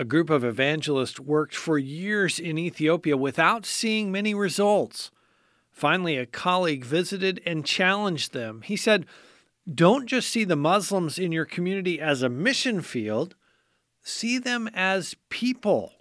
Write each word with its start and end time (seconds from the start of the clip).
A 0.00 0.04
group 0.04 0.30
of 0.30 0.44
evangelists 0.44 1.18
worked 1.18 1.56
for 1.56 1.76
years 1.76 2.38
in 2.38 2.56
Ethiopia 2.56 3.16
without 3.16 3.66
seeing 3.66 4.12
many 4.12 4.32
results. 4.32 5.10
Finally, 5.72 6.16
a 6.16 6.26
colleague 6.26 6.84
visited 6.84 7.42
and 7.44 7.66
challenged 7.66 8.32
them. 8.32 8.62
He 8.62 8.76
said, 8.76 9.06
Don't 9.72 10.06
just 10.06 10.30
see 10.30 10.44
the 10.44 10.54
Muslims 10.54 11.18
in 11.18 11.32
your 11.32 11.44
community 11.44 12.00
as 12.00 12.22
a 12.22 12.28
mission 12.28 12.80
field, 12.80 13.34
see 14.00 14.38
them 14.38 14.68
as 14.72 15.16
people. 15.30 15.94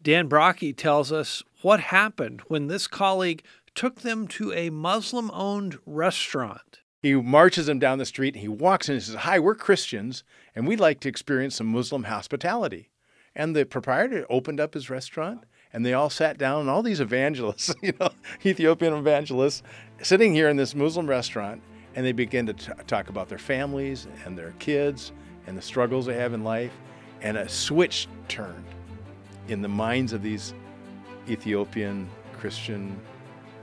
Dan 0.00 0.28
Brokke 0.28 0.74
tells 0.74 1.12
us 1.12 1.42
what 1.60 1.80
happened 1.80 2.40
when 2.48 2.68
this 2.68 2.86
colleague 2.86 3.42
took 3.74 4.00
them 4.00 4.26
to 4.28 4.52
a 4.54 4.70
Muslim 4.70 5.30
owned 5.32 5.78
restaurant. 5.84 6.80
He 7.06 7.14
marches 7.14 7.66
them 7.66 7.78
down 7.78 7.98
the 7.98 8.04
street 8.04 8.34
and 8.34 8.42
he 8.42 8.48
walks 8.48 8.88
in 8.88 8.96
and 8.96 9.02
says, 9.04 9.14
Hi, 9.14 9.38
we're 9.38 9.54
Christians 9.54 10.24
and 10.56 10.66
we'd 10.66 10.80
like 10.80 10.98
to 11.00 11.08
experience 11.08 11.54
some 11.54 11.68
Muslim 11.68 12.02
hospitality. 12.02 12.90
And 13.32 13.54
the 13.54 13.64
proprietor 13.64 14.26
opened 14.28 14.58
up 14.58 14.74
his 14.74 14.90
restaurant 14.90 15.44
and 15.72 15.86
they 15.86 15.92
all 15.92 16.10
sat 16.10 16.36
down, 16.36 16.62
and 16.62 16.68
all 16.68 16.82
these 16.82 16.98
evangelists, 16.98 17.72
you 17.82 17.92
know, 18.00 18.08
Ethiopian 18.44 18.92
evangelists, 18.92 19.62
sitting 20.02 20.34
here 20.34 20.48
in 20.48 20.56
this 20.56 20.74
Muslim 20.74 21.08
restaurant, 21.08 21.62
and 21.94 22.04
they 22.04 22.10
begin 22.10 22.44
to 22.46 22.54
t- 22.54 22.72
talk 22.88 23.08
about 23.08 23.28
their 23.28 23.38
families 23.38 24.08
and 24.24 24.36
their 24.36 24.52
kids 24.58 25.12
and 25.46 25.56
the 25.56 25.62
struggles 25.62 26.06
they 26.06 26.16
have 26.16 26.34
in 26.34 26.42
life. 26.42 26.72
And 27.20 27.36
a 27.36 27.48
switch 27.48 28.08
turned 28.26 28.64
in 29.46 29.62
the 29.62 29.68
minds 29.68 30.12
of 30.12 30.24
these 30.24 30.54
Ethiopian 31.28 32.10
Christian 32.32 32.98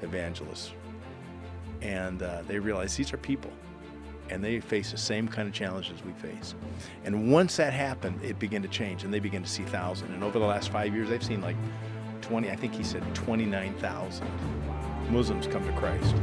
evangelists 0.02 0.72
and 1.84 2.24
uh, 2.24 2.42
they 2.48 2.58
realize 2.58 2.96
these 2.96 3.14
are 3.14 3.18
people 3.18 3.52
and 4.30 4.44
they 4.44 4.60
face 4.60 4.92
the 4.92 4.98
same 4.98 5.28
kind 5.28 5.48
of 5.48 5.54
challenges 5.54 6.04
we 6.04 6.14
face. 6.14 6.56
And 7.04 7.32
once 7.32 7.58
that 7.58 7.74
happened, 7.74 8.20
it 8.24 8.40
began 8.40 8.62
to 8.62 8.68
change 8.70 9.04
and 9.04 9.14
they 9.14 9.20
began 9.20 9.44
to 9.44 9.50
see 9.50 9.64
thousands. 9.64 10.12
And 10.12 10.24
over 10.24 10.40
the 10.40 10.46
last 10.46 10.70
five 10.70 10.96
years, 10.96 11.10
they've 11.10 11.24
seen 11.24 11.42
like 11.42 11.58
20, 12.22 12.50
I 12.50 12.56
think 12.56 12.74
he 12.74 12.84
said 12.84 13.04
29,000 13.14 14.26
Muslims 15.10 15.46
come 15.46 15.64
to 15.66 15.74
Christ. 15.74 16.16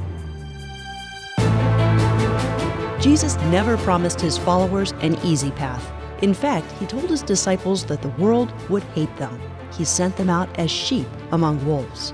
Jesus 3.01 3.37
never 3.45 3.77
promised 3.79 4.21
his 4.21 4.39
followers 4.39 4.93
an 5.03 5.17
easy 5.25 5.51
path. 5.53 5.91
In 6.23 6.35
fact, 6.35 6.71
he 6.73 6.87
told 6.87 7.09
his 7.09 7.23
disciples 7.23 7.85
that 7.87 8.03
the 8.03 8.09
world 8.11 8.53
would 8.71 8.83
hate 8.95 9.15
them. 9.17 9.41
He 9.73 9.85
sent 9.85 10.17
them 10.17 10.29
out 10.29 10.49
as 10.59 10.71
sheep 10.71 11.07
among 11.33 11.65
wolves. 11.65 12.13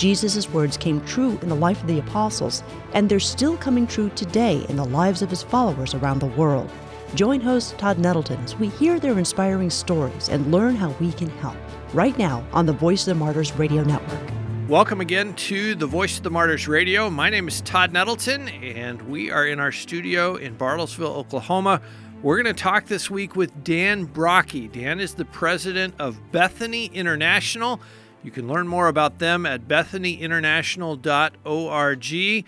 Jesus' 0.00 0.48
words 0.48 0.78
came 0.78 1.04
true 1.04 1.38
in 1.42 1.50
the 1.50 1.54
life 1.54 1.82
of 1.82 1.86
the 1.86 1.98
apostles, 1.98 2.62
and 2.94 3.06
they're 3.06 3.20
still 3.20 3.58
coming 3.58 3.86
true 3.86 4.08
today 4.16 4.64
in 4.70 4.76
the 4.76 4.84
lives 4.86 5.20
of 5.20 5.28
his 5.28 5.42
followers 5.42 5.92
around 5.92 6.20
the 6.20 6.26
world. 6.26 6.70
Join 7.14 7.38
host 7.38 7.76
Todd 7.76 7.98
Nettleton 7.98 8.42
as 8.42 8.56
we 8.56 8.68
hear 8.68 8.98
their 8.98 9.18
inspiring 9.18 9.68
stories 9.68 10.30
and 10.30 10.50
learn 10.50 10.74
how 10.74 10.88
we 11.00 11.12
can 11.12 11.28
help. 11.28 11.58
Right 11.92 12.16
now 12.16 12.42
on 12.54 12.64
the 12.64 12.72
Voice 12.72 13.02
of 13.02 13.08
the 13.08 13.22
Martyrs 13.22 13.52
Radio 13.56 13.84
Network. 13.84 14.30
Welcome 14.70 15.02
again 15.02 15.34
to 15.34 15.74
the 15.74 15.86
Voice 15.86 16.16
of 16.16 16.22
the 16.22 16.30
Martyrs 16.30 16.66
Radio. 16.66 17.10
My 17.10 17.28
name 17.28 17.46
is 17.46 17.60
Todd 17.60 17.92
Nettleton, 17.92 18.48
and 18.48 19.02
we 19.02 19.30
are 19.30 19.46
in 19.46 19.60
our 19.60 19.70
studio 19.70 20.36
in 20.36 20.56
Bartlesville, 20.56 21.14
Oklahoma. 21.14 21.82
We're 22.22 22.42
going 22.42 22.54
to 22.54 22.62
talk 22.62 22.86
this 22.86 23.10
week 23.10 23.36
with 23.36 23.64
Dan 23.64 24.06
Brokke. 24.06 24.72
Dan 24.72 24.98
is 24.98 25.12
the 25.12 25.26
president 25.26 25.94
of 25.98 26.18
Bethany 26.32 26.86
International. 26.86 27.82
You 28.22 28.30
can 28.30 28.46
learn 28.46 28.68
more 28.68 28.88
about 28.88 29.18
them 29.18 29.46
at 29.46 29.66
bethanyinternational.org. 29.66 32.46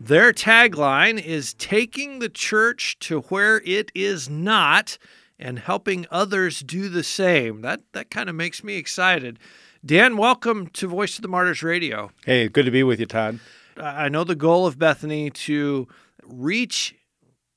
Their 0.00 0.32
tagline 0.34 1.24
is 1.24 1.54
taking 1.54 2.18
the 2.18 2.28
church 2.28 2.98
to 3.00 3.20
where 3.22 3.62
it 3.64 3.90
is 3.94 4.28
not 4.28 4.98
and 5.38 5.58
helping 5.58 6.04
others 6.10 6.60
do 6.60 6.90
the 6.90 7.02
same. 7.02 7.62
That 7.62 7.80
that 7.92 8.10
kind 8.10 8.28
of 8.28 8.34
makes 8.34 8.62
me 8.62 8.76
excited. 8.76 9.38
Dan, 9.82 10.18
welcome 10.18 10.66
to 10.68 10.88
Voice 10.88 11.16
of 11.16 11.22
the 11.22 11.28
Martyrs 11.28 11.62
Radio. 11.62 12.10
Hey, 12.26 12.48
good 12.48 12.66
to 12.66 12.70
be 12.70 12.82
with 12.82 13.00
you, 13.00 13.06
Todd. 13.06 13.40
I 13.78 14.10
know 14.10 14.24
the 14.24 14.34
goal 14.34 14.66
of 14.66 14.78
Bethany 14.78 15.30
to 15.30 15.88
reach 16.22 16.96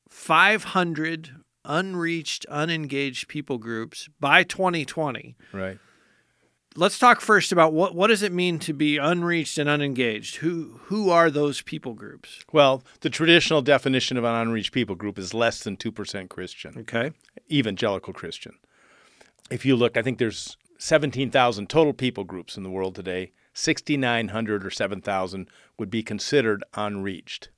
500 0.10 1.32
unreached, 1.66 2.46
unengaged 2.50 3.28
people 3.28 3.58
groups 3.58 4.08
by 4.20 4.44
2020. 4.44 5.36
Right 5.52 5.80
let's 6.78 7.00
talk 7.00 7.20
first 7.20 7.52
about 7.52 7.74
what 7.74 7.94
what 7.96 8.08
does 8.08 8.22
it 8.22 8.32
mean 8.32 8.60
to 8.60 8.74
be 8.74 8.98
unreached 8.98 9.58
and 9.58 9.70
unengaged? 9.70 10.38
Who 10.38 10.80
who 10.84 11.10
are 11.10 11.30
those 11.30 11.62
people 11.62 11.94
groups? 11.94 12.46
Well, 12.54 12.84
the 13.02 13.10
traditional 13.10 13.62
definition 13.62 14.16
of 14.16 14.24
an 14.24 14.36
unreached 14.36 14.72
people 14.72 14.96
group 14.96 15.20
is 15.20 15.34
less 15.34 15.64
than 15.64 15.76
2% 15.76 16.30
Christian. 16.30 16.78
Okay. 16.78 17.12
Evangelical 17.52 18.14
Christian. 18.14 18.54
If 19.50 19.66
you 19.66 19.76
look, 19.76 19.98
I 19.98 20.02
think 20.02 20.20
there's 20.20 20.58
17,000 20.78 21.68
total 21.70 21.94
people 21.94 22.24
groups 22.24 22.56
in 22.56 22.64
the 22.64 22.70
world 22.70 22.96
today. 22.96 23.32
6,900 23.54 24.64
or 24.64 24.70
7,000 24.70 25.50
would 25.80 25.90
be 25.90 26.04
considered 26.04 26.64
unreached. 26.76 27.50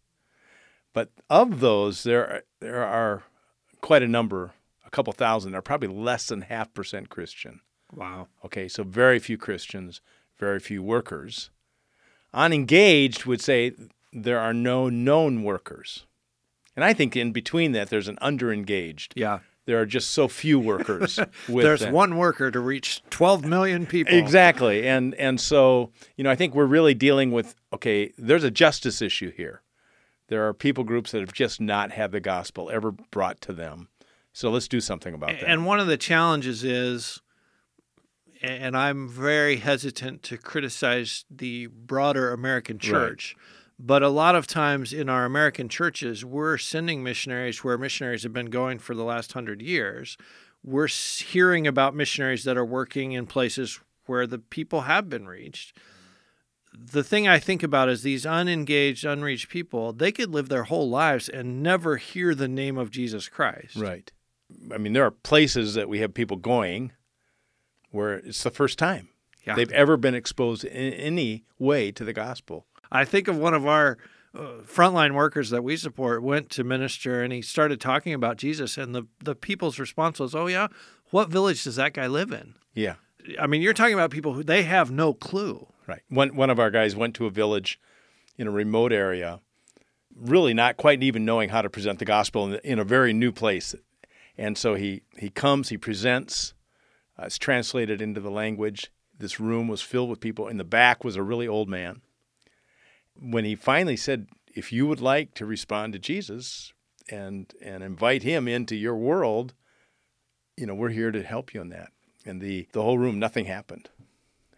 But 0.94 1.10
of 1.30 1.60
those, 1.60 2.04
there 2.04 2.26
are, 2.26 2.44
there 2.62 2.86
are 2.86 3.24
quite 3.82 4.02
a 4.02 4.08
number, 4.08 4.54
a 4.86 4.90
couple 4.90 5.12
thousand, 5.12 5.56
are 5.56 5.62
probably 5.62 5.90
less 5.90 6.28
than 6.28 6.44
half 6.44 6.74
percent 6.74 7.10
Christian. 7.10 7.60
Wow. 7.94 8.28
Okay, 8.46 8.68
so 8.68 8.84
very 8.84 9.20
few 9.20 9.38
Christians, 9.38 10.02
very 10.38 10.60
few 10.60 10.82
workers. 10.84 11.50
Unengaged 12.34 13.26
would 13.26 13.42
say 13.42 13.74
there 14.14 14.40
are 14.40 14.54
no 14.54 14.90
known 14.90 15.44
workers. 15.44 16.06
And 16.76 16.86
I 16.86 16.94
think 16.94 17.16
in 17.16 17.32
between 17.32 17.72
that, 17.74 17.90
there's 17.90 18.08
an 18.08 18.18
underengaged. 18.22 19.14
Yeah. 19.16 19.40
There 19.66 19.80
are 19.80 19.86
just 19.86 20.12
so 20.12 20.28
few 20.28 20.60
workers. 20.60 21.20
there's 21.48 21.82
them. 21.82 21.94
one 21.94 22.18
worker 22.18 22.50
to 22.50 22.60
reach 22.60 23.04
12 23.10 23.46
million 23.46 23.86
people. 23.86 24.16
Exactly. 24.16 24.88
And 24.88 25.14
and 25.16 25.40
so, 25.40 25.92
you 26.16 26.24
know, 26.24 26.32
I 26.32 26.36
think 26.36 26.56
we're 26.56 26.66
really 26.66 26.94
dealing 26.94 27.32
with 27.32 27.56
okay, 27.74 28.12
there's 28.18 28.44
a 28.44 28.52
justice 28.52 29.02
issue 29.02 29.32
here. 29.32 29.62
There 30.28 30.48
are 30.48 30.54
people 30.54 30.84
groups 30.84 31.12
that 31.12 31.20
have 31.20 31.34
just 31.34 31.60
not 31.60 31.92
had 31.92 32.12
the 32.12 32.20
gospel 32.20 32.70
ever 32.72 32.92
brought 32.92 33.42
to 33.42 33.54
them. 33.54 33.90
So 34.32 34.50
let's 34.50 34.68
do 34.68 34.80
something 34.80 35.14
about 35.14 35.32
that. 35.32 35.44
And 35.44 35.66
one 35.66 35.80
of 35.80 35.88
the 35.88 35.98
challenges 35.98 36.64
is 36.64 37.22
and 38.42 38.76
I'm 38.76 39.10
very 39.10 39.58
hesitant 39.58 40.24
to 40.24 40.38
criticize 40.38 41.26
the 41.30 41.68
broader 41.68 42.32
American 42.32 42.80
church. 42.80 43.36
Right. 43.38 43.46
But 43.82 44.04
a 44.04 44.10
lot 44.10 44.36
of 44.36 44.46
times 44.46 44.92
in 44.92 45.08
our 45.08 45.24
American 45.24 45.70
churches, 45.70 46.26
we're 46.26 46.58
sending 46.58 47.02
missionaries 47.02 47.64
where 47.64 47.78
missionaries 47.78 48.24
have 48.24 48.34
been 48.34 48.50
going 48.50 48.80
for 48.80 48.94
the 48.94 49.06
last 49.06 49.32
hundred 49.32 49.62
years. 49.62 50.18
We're 50.64 50.88
hearing 50.88 51.66
about 51.66 51.96
missionaries 51.96 52.44
that 52.44 52.58
are 52.58 52.66
working 52.66 53.14
in 53.14 53.26
places 53.26 53.80
where 54.06 54.28
the 54.28 54.40
people 54.40 54.82
have 54.82 55.10
been 55.10 55.28
reached. 55.28 55.78
The 56.74 57.04
thing 57.04 57.28
I 57.28 57.40
think 57.40 57.64
about 57.64 57.88
is 57.88 58.04
these 58.04 58.26
unengaged, 58.26 59.06
unreached 59.06 59.50
people, 59.50 59.94
they 59.94 60.12
could 60.12 60.30
live 60.30 60.50
their 60.50 60.66
whole 60.66 60.90
lives 60.90 61.30
and 61.30 61.64
never 61.64 61.98
hear 61.98 62.36
the 62.36 62.48
name 62.48 62.78
of 62.78 62.92
Jesus 62.92 63.30
Christ. 63.30 63.78
Right. 63.78 64.12
I 64.74 64.78
mean, 64.78 64.94
there 64.94 65.06
are 65.06 65.12
places 65.12 65.74
that 65.76 65.88
we 65.88 66.00
have 66.00 66.14
people 66.14 66.38
going 66.38 66.92
where 67.92 68.16
it's 68.16 68.44
the 68.44 68.52
first 68.52 68.78
time 68.78 69.10
yeah. 69.46 69.56
they've 69.56 69.72
ever 69.72 69.98
been 69.98 70.16
exposed 70.16 70.64
in 70.64 70.94
any 70.94 71.44
way 71.58 71.92
to 71.92 72.04
the 72.04 72.14
gospel. 72.14 72.66
I 72.92 73.06
think 73.06 73.28
of 73.28 73.38
one 73.38 73.54
of 73.54 73.66
our 73.68 73.98
uh, 74.34 74.62
frontline 74.66 75.14
workers 75.14 75.50
that 75.50 75.64
we 75.64 75.78
support 75.78 76.22
went 76.22 76.50
to 76.52 76.64
minister 76.64 77.24
and 77.24 77.34
he 77.34 77.42
started 77.42 77.82
talking 77.82 78.14
about 78.14 78.38
Jesus 78.38 78.78
and 78.78 78.94
the 78.94 79.08
the 79.24 79.36
people's 79.36 79.80
response 79.80 80.20
was, 80.20 80.36
"Oh 80.36 80.48
yeah, 80.48 80.68
what 81.12 81.30
village 81.30 81.64
does 81.64 81.76
that 81.78 81.94
guy 81.94 82.08
live 82.08 82.32
in?" 82.32 82.56
Yeah. 82.74 82.96
I 83.40 83.48
mean, 83.48 83.62
you're 83.62 83.74
talking 83.74 83.94
about 83.94 84.12
people 84.12 84.34
who 84.34 84.44
they 84.44 84.64
have 84.64 84.92
no 84.92 85.14
clue. 85.14 85.68
Right. 85.88 86.02
One 86.10 86.36
one 86.36 86.50
of 86.50 86.60
our 86.60 86.72
guys 86.72 86.96
went 86.96 87.16
to 87.16 87.26
a 87.26 87.32
village 87.32 87.80
in 88.38 88.48
a 88.48 88.52
remote 88.52 88.94
area, 88.94 89.42
really 90.16 90.54
not 90.54 90.78
quite 90.78 91.04
even 91.04 91.26
knowing 91.26 91.50
how 91.50 91.62
to 91.62 91.70
present 91.70 92.00
the 92.00 92.06
gospel 92.06 92.54
in, 92.54 92.60
in 92.64 92.80
a 92.80 92.84
very 92.84 93.14
new 93.14 93.32
place. 93.32 93.76
And 94.38 94.58
so 94.58 94.76
he 94.76 95.02
he 95.18 95.30
comes, 95.30 95.70
he 95.70 95.78
presents, 95.78 96.54
uh, 97.20 97.26
it's 97.26 97.38
translated 97.38 98.02
into 98.02 98.22
the 98.22 98.32
language. 98.32 98.92
This 99.18 99.40
room 99.40 99.68
was 99.68 99.82
filled 99.82 100.10
with 100.10 100.20
people. 100.20 100.48
In 100.48 100.58
the 100.58 100.64
back 100.64 101.04
was 101.04 101.16
a 101.16 101.24
really 101.24 101.48
old 101.48 101.68
man. 101.68 102.02
When 103.20 103.46
he 103.46 103.56
finally 103.56 103.98
said, 103.98 104.28
If 104.56 104.72
you 104.72 104.88
would 104.88 105.02
like 105.02 105.34
to 105.36 105.46
respond 105.46 105.94
to 105.94 106.00
Jesus 106.00 106.74
and, 107.10 107.54
and 107.62 107.84
invite 107.84 108.24
him 108.24 108.48
into 108.48 108.76
your 108.76 108.96
world, 108.96 109.54
you 110.56 110.66
know, 110.66 110.76
we're 110.76 110.90
here 110.90 111.12
to 111.12 111.24
help 111.24 111.54
you 111.54 111.62
in 111.62 111.70
that. 111.70 111.92
And 112.26 112.42
the, 112.42 112.68
the 112.74 112.82
whole 112.82 112.98
room, 112.98 113.20
nothing 113.20 113.46
happened. 113.46 113.90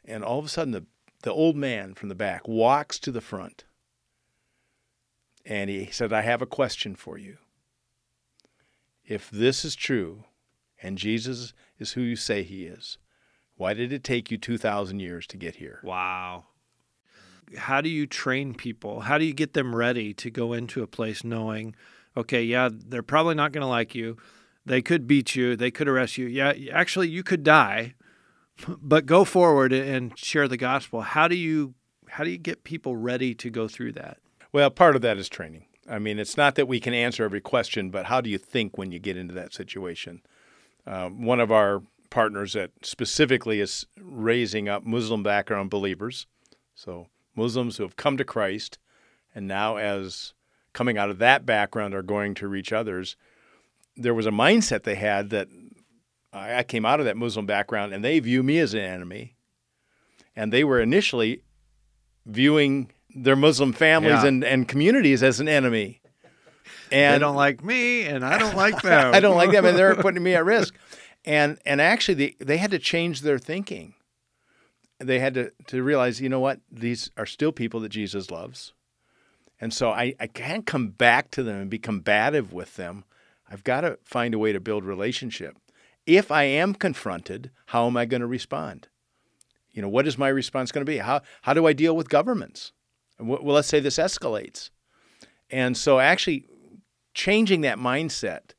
And 0.05 0.23
all 0.23 0.39
of 0.39 0.45
a 0.45 0.49
sudden, 0.49 0.71
the, 0.71 0.85
the 1.23 1.31
old 1.31 1.55
man 1.55 1.93
from 1.93 2.09
the 2.09 2.15
back 2.15 2.47
walks 2.47 2.99
to 2.99 3.11
the 3.11 3.21
front 3.21 3.65
and 5.45 5.69
he 5.69 5.87
said, 5.91 6.13
I 6.13 6.21
have 6.21 6.41
a 6.41 6.47
question 6.47 6.95
for 6.95 7.17
you. 7.17 7.37
If 9.05 9.29
this 9.29 9.65
is 9.65 9.75
true, 9.75 10.25
and 10.81 10.97
Jesus 10.97 11.53
is 11.79 11.93
who 11.93 12.01
you 12.01 12.15
say 12.15 12.43
he 12.43 12.65
is. 12.65 12.97
Why 13.55 13.73
did 13.73 13.93
it 13.93 14.03
take 14.03 14.31
you 14.31 14.37
2,000 14.37 14.99
years 14.99 15.27
to 15.27 15.37
get 15.37 15.57
here? 15.57 15.79
Wow. 15.83 16.45
How 17.55 17.81
do 17.81 17.89
you 17.89 18.07
train 18.07 18.53
people? 18.53 19.01
How 19.01 19.17
do 19.17 19.25
you 19.25 19.33
get 19.33 19.53
them 19.53 19.75
ready 19.75 20.13
to 20.15 20.31
go 20.31 20.53
into 20.53 20.81
a 20.81 20.87
place 20.87 21.23
knowing, 21.23 21.75
okay, 22.17 22.43
yeah, 22.43 22.69
they're 22.71 23.03
probably 23.03 23.35
not 23.35 23.51
going 23.51 23.61
to 23.61 23.67
like 23.67 23.93
you. 23.93 24.17
They 24.65 24.81
could 24.81 25.07
beat 25.07 25.35
you. 25.35 25.55
They 25.55 25.71
could 25.71 25.87
arrest 25.87 26.17
you. 26.17 26.27
Yeah, 26.27 26.53
actually, 26.71 27.09
you 27.09 27.23
could 27.23 27.43
die, 27.43 27.95
but 28.67 29.05
go 29.05 29.25
forward 29.25 29.73
and 29.73 30.17
share 30.17 30.47
the 30.47 30.57
gospel. 30.57 31.01
How 31.01 31.27
do 31.27 31.35
you 31.35 31.75
how 32.09 32.25
do 32.25 32.29
you 32.29 32.37
get 32.37 32.65
people 32.65 32.97
ready 32.97 33.33
to 33.35 33.49
go 33.49 33.67
through 33.69 33.93
that? 33.93 34.17
Well, 34.51 34.69
part 34.69 34.97
of 34.97 35.01
that 35.01 35.17
is 35.17 35.29
training. 35.29 35.65
I 35.89 35.97
mean, 35.97 36.19
it's 36.19 36.35
not 36.35 36.55
that 36.55 36.67
we 36.67 36.79
can 36.79 36.93
answer 36.93 37.23
every 37.23 37.41
question, 37.41 37.89
but 37.89 38.07
how 38.07 38.21
do 38.21 38.29
you 38.29 38.37
think 38.37 38.77
when 38.77 38.91
you 38.91 38.99
get 38.99 39.17
into 39.17 39.33
that 39.33 39.53
situation? 39.53 40.21
Uh, 40.85 41.09
one 41.09 41.39
of 41.39 41.51
our 41.51 41.81
partners 42.09 42.53
that 42.53 42.71
specifically 42.81 43.59
is 43.59 43.85
raising 43.99 44.67
up 44.67 44.83
Muslim 44.83 45.23
background 45.23 45.69
believers, 45.69 46.27
so 46.75 47.07
Muslims 47.35 47.77
who 47.77 47.83
have 47.83 47.95
come 47.95 48.17
to 48.17 48.25
Christ 48.25 48.77
and 49.33 49.47
now, 49.47 49.77
as 49.77 50.33
coming 50.73 50.97
out 50.97 51.09
of 51.09 51.19
that 51.19 51.45
background, 51.45 51.93
are 51.93 52.01
going 52.01 52.33
to 52.35 52.47
reach 52.47 52.73
others. 52.73 53.15
There 53.95 54.13
was 54.13 54.25
a 54.25 54.31
mindset 54.31 54.83
they 54.83 54.95
had 54.95 55.29
that 55.29 55.47
I 56.33 56.63
came 56.63 56.85
out 56.85 56.99
of 56.99 57.05
that 57.05 57.17
Muslim 57.17 57.45
background 57.45 57.93
and 57.93 58.03
they 58.03 58.19
view 58.19 58.43
me 58.43 58.59
as 58.59 58.73
an 58.73 58.81
enemy. 58.81 59.35
And 60.35 60.51
they 60.51 60.63
were 60.63 60.79
initially 60.79 61.43
viewing 62.25 62.91
their 63.13 63.35
Muslim 63.35 63.73
families 63.73 64.23
Yeah. 64.23 64.27
and, 64.27 64.43
and 64.43 64.67
communities 64.67 65.23
as 65.23 65.39
an 65.39 65.47
enemy. 65.49 66.00
And 66.91 67.15
they 67.15 67.19
don't 67.19 67.35
like 67.35 67.63
me, 67.63 68.03
and 68.03 68.25
I 68.25 68.37
don't 68.37 68.55
like 68.55 68.81
them. 68.81 69.13
I 69.13 69.19
don't 69.19 69.37
like 69.37 69.51
them, 69.51 69.65
and 69.65 69.77
they're 69.77 69.95
putting 69.95 70.23
me 70.23 70.35
at 70.35 70.45
risk. 70.45 70.75
And 71.23 71.59
and 71.65 71.79
actually, 71.79 72.15
they, 72.15 72.35
they 72.39 72.57
had 72.57 72.71
to 72.71 72.79
change 72.79 73.21
their 73.21 73.39
thinking. 73.39 73.93
They 74.99 75.19
had 75.19 75.33
to, 75.33 75.51
to 75.67 75.81
realize, 75.81 76.21
you 76.21 76.29
know 76.29 76.39
what, 76.39 76.59
these 76.71 77.09
are 77.17 77.25
still 77.25 77.51
people 77.51 77.79
that 77.79 77.89
Jesus 77.89 78.29
loves. 78.29 78.73
And 79.59 79.73
so 79.73 79.91
I, 79.91 80.13
I 80.19 80.27
can't 80.27 80.65
come 80.65 80.89
back 80.89 81.31
to 81.31 81.43
them 81.43 81.61
and 81.61 81.69
be 81.69 81.79
combative 81.79 82.53
with 82.53 82.75
them. 82.75 83.05
I've 83.49 83.63
got 83.63 83.81
to 83.81 83.97
find 84.03 84.33
a 84.33 84.39
way 84.39 84.53
to 84.53 84.59
build 84.59 84.83
relationship. 84.83 85.57
If 86.05 86.31
I 86.31 86.43
am 86.43 86.73
confronted, 86.73 87.51
how 87.67 87.87
am 87.87 87.97
I 87.97 88.05
going 88.05 88.21
to 88.21 88.27
respond? 88.27 88.87
You 89.71 89.81
know, 89.81 89.89
what 89.89 90.07
is 90.07 90.17
my 90.17 90.29
response 90.29 90.71
going 90.71 90.85
to 90.85 90.91
be? 90.91 90.97
How, 90.97 91.21
how 91.43 91.53
do 91.53 91.67
I 91.67 91.73
deal 91.73 91.95
with 91.95 92.09
governments? 92.09 92.71
Well, 93.19 93.41
let's 93.43 93.67
say 93.67 93.79
this 93.79 93.97
escalates. 93.97 94.71
And 95.51 95.77
so 95.77 95.99
actually 95.99 96.45
changing 97.13 97.61
that 97.61 97.77
mindset, 97.77 98.51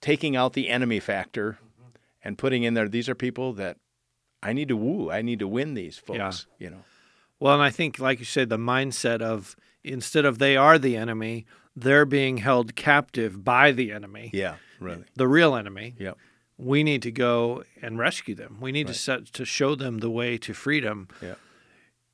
taking 0.00 0.36
out 0.36 0.52
the 0.52 0.68
enemy 0.68 1.00
factor 1.00 1.58
and 2.22 2.38
putting 2.38 2.62
in 2.62 2.74
there, 2.74 2.88
these 2.88 3.08
are 3.08 3.14
people 3.14 3.52
that 3.54 3.78
I 4.42 4.52
need 4.52 4.68
to 4.68 4.76
woo. 4.76 5.10
I 5.10 5.22
need 5.22 5.38
to 5.40 5.48
win 5.48 5.74
these 5.74 5.98
folks, 5.98 6.18
yeah. 6.58 6.66
you 6.66 6.70
know. 6.70 6.84
Well, 7.38 7.54
and 7.54 7.62
I 7.62 7.70
think, 7.70 7.98
like 7.98 8.18
you 8.18 8.24
said, 8.24 8.48
the 8.48 8.58
mindset 8.58 9.22
of 9.22 9.56
instead 9.82 10.24
of 10.24 10.38
they 10.38 10.56
are 10.56 10.78
the 10.78 10.96
enemy, 10.96 11.46
they're 11.74 12.04
being 12.04 12.38
held 12.38 12.76
captive 12.76 13.44
by 13.44 13.72
the 13.72 13.92
enemy, 13.92 14.30
Yeah, 14.32 14.56
really. 14.78 15.04
the 15.14 15.28
real 15.28 15.54
enemy. 15.54 15.94
Yep. 15.98 16.18
We 16.58 16.82
need 16.84 17.00
to 17.02 17.10
go 17.10 17.64
and 17.80 17.98
rescue 17.98 18.34
them. 18.34 18.58
We 18.60 18.70
need 18.70 18.86
to 18.88 18.94
set 18.94 19.26
to 19.32 19.46
show 19.46 19.74
them 19.74 19.98
the 19.98 20.10
way 20.10 20.36
to 20.38 20.52
freedom. 20.52 21.08
Yeah. 21.22 21.36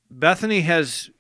Bethany 0.09 0.61
has 0.61 1.11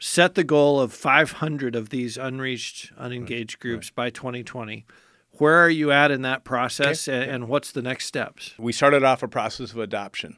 set 0.00 0.34
the 0.34 0.42
goal 0.44 0.80
of 0.80 0.92
500 0.92 1.76
of 1.76 1.90
these 1.90 2.16
unreached, 2.16 2.90
unengaged 2.98 3.60
groups 3.60 3.90
by 3.90 4.10
2020. 4.10 4.84
Where 5.32 5.56
are 5.58 5.70
you 5.70 5.92
at 5.92 6.10
in 6.10 6.22
that 6.22 6.42
process, 6.44 7.06
a- 7.06 7.12
and, 7.12 7.48
what's 7.48 7.70
the 7.70 7.82
next 7.82 8.06
steps? 8.06 8.54
We 8.58 8.72
started 8.72 9.04
off 9.04 9.22
a 9.22 9.28
process 9.28 9.70
of 9.72 9.78
adoption. 9.78 10.36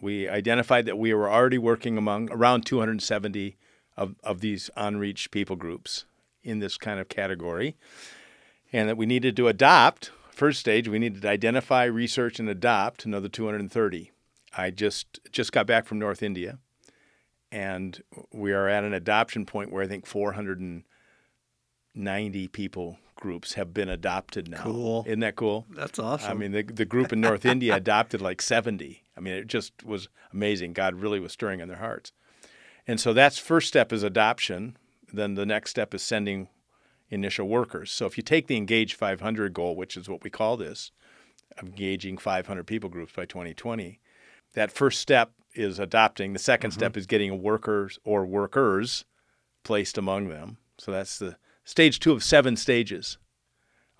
We 0.00 0.28
identified 0.28 0.86
that 0.86 0.98
we 0.98 1.12
were 1.14 1.30
already 1.30 1.58
working 1.58 1.96
among 1.98 2.30
around 2.30 2.64
270 2.66 3.56
of, 3.96 4.14
of 4.22 4.40
these 4.40 4.70
unreached 4.76 5.30
people 5.30 5.56
groups 5.56 6.04
in 6.42 6.60
this 6.60 6.76
kind 6.78 7.00
of 7.00 7.08
category, 7.08 7.76
and 8.72 8.88
that 8.88 8.96
we 8.96 9.06
needed 9.06 9.36
to 9.36 9.48
adopt. 9.48 10.10
First 10.30 10.60
stage, 10.60 10.88
we 10.88 10.98
needed 10.98 11.22
to 11.22 11.28
identify, 11.28 11.84
research, 11.84 12.38
and 12.38 12.48
adopt 12.48 13.04
another 13.04 13.28
230. 13.28 14.12
I 14.56 14.70
just 14.70 15.18
just 15.32 15.52
got 15.52 15.66
back 15.66 15.84
from 15.84 15.98
North 15.98 16.22
India, 16.22 16.58
and 17.50 18.00
we 18.32 18.52
are 18.52 18.68
at 18.68 18.84
an 18.84 18.94
adoption 18.94 19.46
point 19.46 19.72
where 19.72 19.82
I 19.82 19.86
think 19.86 20.06
490 20.06 22.48
people 22.48 22.98
groups 23.16 23.54
have 23.54 23.74
been 23.74 23.88
adopted 23.88 24.48
now. 24.48 24.62
Cool. 24.62 25.04
Isn't 25.06 25.20
that 25.20 25.36
cool? 25.36 25.66
That's 25.70 25.98
awesome. 25.98 26.30
I 26.30 26.34
mean, 26.34 26.52
the, 26.52 26.62
the 26.62 26.84
group 26.84 27.12
in 27.12 27.20
North 27.20 27.44
India 27.44 27.74
adopted 27.74 28.20
like 28.20 28.40
70. 28.40 29.02
I 29.16 29.20
mean, 29.20 29.34
it 29.34 29.48
just 29.48 29.84
was 29.84 30.08
amazing. 30.32 30.72
God 30.72 30.94
really 30.94 31.20
was 31.20 31.32
stirring 31.32 31.60
in 31.60 31.68
their 31.68 31.78
hearts. 31.78 32.12
And 32.86 33.00
so 33.00 33.12
that's 33.12 33.38
first 33.38 33.68
step 33.68 33.92
is 33.92 34.02
adoption. 34.02 34.76
Then 35.12 35.34
the 35.34 35.46
next 35.46 35.70
step 35.70 35.94
is 35.94 36.02
sending 36.02 36.48
initial 37.10 37.48
workers. 37.48 37.90
So 37.90 38.06
if 38.06 38.16
you 38.16 38.22
take 38.22 38.46
the 38.46 38.56
Engage 38.56 38.94
500 38.94 39.52
goal, 39.52 39.74
which 39.74 39.96
is 39.96 40.08
what 40.08 40.22
we 40.22 40.30
call 40.30 40.56
this, 40.56 40.92
engaging 41.60 42.18
500 42.18 42.66
people 42.66 42.88
groups 42.88 43.12
by 43.14 43.24
2020, 43.24 43.98
that 44.54 44.70
first 44.70 45.00
step 45.00 45.32
is 45.54 45.78
adopting. 45.78 46.32
The 46.32 46.38
2nd 46.38 46.58
mm-hmm. 46.58 46.70
step 46.70 46.96
is 46.96 47.06
getting 47.06 47.30
a 47.30 47.36
workers 47.36 47.98
or 48.04 48.26
workers 48.26 49.04
placed 49.64 49.98
among 49.98 50.28
them. 50.28 50.58
So 50.78 50.92
that's 50.92 51.18
the 51.18 51.36
stage 51.64 51.98
two 52.00 52.12
of 52.12 52.22
seven 52.22 52.56
stages 52.56 53.18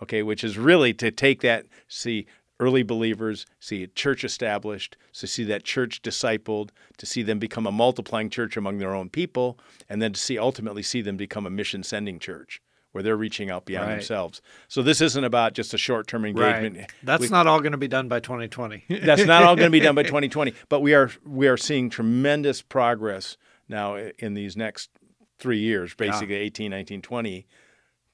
okay, 0.03 0.23
which 0.23 0.45
is 0.45 0.59
really 0.59 0.95
to 0.95 1.11
take 1.11 1.41
that, 1.43 1.67
see 1.89 2.27
early 2.61 2.83
believers, 2.83 3.47
see 3.61 3.83
a 3.83 3.87
church 3.87 4.25
established, 4.25 4.97
to 5.13 5.27
see 5.27 5.45
that 5.45 5.65
church 5.65 6.03
discipled, 6.03 6.71
to 6.97 7.07
see 7.07 7.23
them 7.23 7.39
become 7.39 7.67
a 7.67 7.73
multiplying 7.73 8.31
church 8.31 8.57
among 8.57 8.79
their 8.79 8.95
own 8.95 9.09
people, 9.09 9.59
and 9.89 10.03
then 10.03 10.13
to 10.13 10.21
see 10.21 10.39
ultimately 10.39 10.83
see 10.83 11.01
them 11.01 11.17
become 11.17 11.47
a 11.47 11.51
mission 11.51 11.83
sending 11.83 12.19
church 12.19 12.61
where 12.99 13.03
they're 13.05 13.17
reaching 13.17 13.49
out 13.49 13.65
beyond 13.65 13.87
Right. 13.87 13.95
themselves. 13.95 14.43
So 14.67 14.83
this 14.83 15.01
isn't 15.01 15.23
about 15.23 15.53
just 15.53 15.73
a 15.73 15.79
short 15.79 16.09
term 16.09 16.25
engagement. 16.25 16.77
right. 16.79 16.91
That's 17.05 17.23
We- 17.23 17.29
not 17.29 17.47
all 17.47 17.61
going 17.61 17.71
to 17.71 17.79
be 17.79 17.87
done 17.87 18.09
by 18.09 18.19
2020. 18.19 18.83
that's 19.05 19.25
not 19.25 19.45
all 19.45 19.55
going 19.55 19.69
to 19.69 19.71
be 19.71 19.79
done 19.79 19.95
by 19.95 20.03
2020, 20.15 20.53
but 20.69 20.81
we 20.81 20.95
are 20.95 21.13
we 21.25 21.47
are 21.47 21.57
seeing 21.57 21.91
tremendous 21.91 22.61
progress 22.61 23.37
now 23.69 23.95
in 24.19 24.35
these 24.35 24.57
next 24.57 24.91
three 25.39 25.61
years, 25.61 25.95
basically 25.95 26.35
18, 26.35 26.73
19, 26.73 27.03
20, 27.03 27.47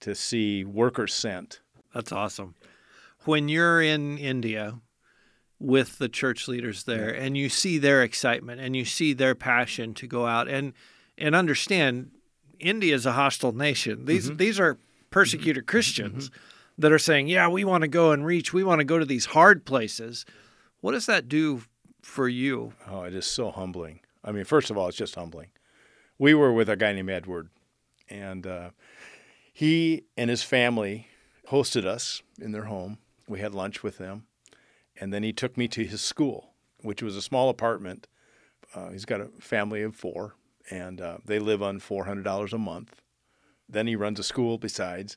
to 0.00 0.14
see 0.14 0.64
workers 0.64 1.14
sent. 1.14 1.60
That's 1.94 2.12
awesome. 2.12 2.54
When 3.24 3.48
you're 3.48 3.80
in 3.80 4.18
India 4.18 4.80
with 5.58 5.96
the 5.96 6.10
church 6.10 6.46
leaders 6.46 6.84
there 6.84 7.08
and 7.08 7.38
you 7.38 7.48
see 7.48 7.78
their 7.78 8.02
excitement 8.02 8.60
and 8.60 8.76
you 8.76 8.84
see 8.84 9.14
their 9.14 9.34
passion 9.34 9.94
to 9.94 10.06
go 10.06 10.26
out 10.26 10.46
and 10.46 10.74
and 11.16 11.34
understand 11.34 12.10
India 12.64 12.94
is 12.94 13.06
a 13.06 13.12
hostile 13.12 13.52
nation. 13.52 14.04
These 14.06 14.26
Mm-hmm. 14.28 14.36
these 14.36 14.58
are 14.60 14.78
persecuted 15.10 15.66
Christians 15.66 16.30
that 16.78 16.90
are 16.92 16.98
saying, 16.98 17.28
"Yeah, 17.28 17.48
we 17.48 17.64
want 17.64 17.82
to 17.82 17.88
go 17.88 18.10
and 18.12 18.24
reach. 18.26 18.52
We 18.52 18.64
want 18.64 18.80
to 18.80 18.84
go 18.84 18.98
to 18.98 19.04
these 19.04 19.26
hard 19.26 19.64
places." 19.64 20.24
What 20.80 20.92
does 20.92 21.06
that 21.06 21.28
do 21.28 21.62
for 22.02 22.28
you? 22.28 22.72
Oh, 22.86 23.02
it 23.04 23.14
is 23.14 23.26
so 23.26 23.50
humbling. 23.50 24.00
I 24.22 24.32
mean, 24.32 24.44
first 24.44 24.70
of 24.70 24.76
all, 24.78 24.88
it's 24.88 24.96
just 24.96 25.14
humbling. 25.14 25.48
We 26.18 26.34
were 26.34 26.52
with 26.52 26.68
a 26.68 26.76
guy 26.76 26.92
named 26.92 27.10
Edward, 27.10 27.48
and 28.08 28.46
uh, 28.46 28.70
he 29.52 30.04
and 30.16 30.30
his 30.30 30.42
family 30.42 31.08
hosted 31.50 31.84
us 31.84 32.22
in 32.40 32.52
their 32.52 32.64
home. 32.64 32.98
We 33.28 33.40
had 33.40 33.54
lunch 33.54 33.82
with 33.82 33.98
them, 33.98 34.26
and 35.00 35.12
then 35.12 35.22
he 35.22 35.32
took 35.32 35.56
me 35.56 35.68
to 35.68 35.84
his 35.84 36.00
school, 36.02 36.50
which 36.82 37.02
was 37.02 37.16
a 37.16 37.22
small 37.22 37.48
apartment. 37.48 38.06
Uh, 38.74 38.90
he's 38.90 39.04
got 39.04 39.20
a 39.20 39.26
family 39.40 39.82
of 39.82 39.94
four, 39.96 40.34
and 40.70 41.00
uh, 41.00 41.18
they 41.24 41.38
live 41.38 41.62
on 41.62 41.78
four 41.78 42.04
hundred 42.04 42.24
dollars 42.24 42.52
a 42.52 42.58
month. 42.58 43.02
Then 43.68 43.86
he 43.86 43.96
runs 43.96 44.18
a 44.18 44.22
school 44.22 44.58
besides, 44.58 45.16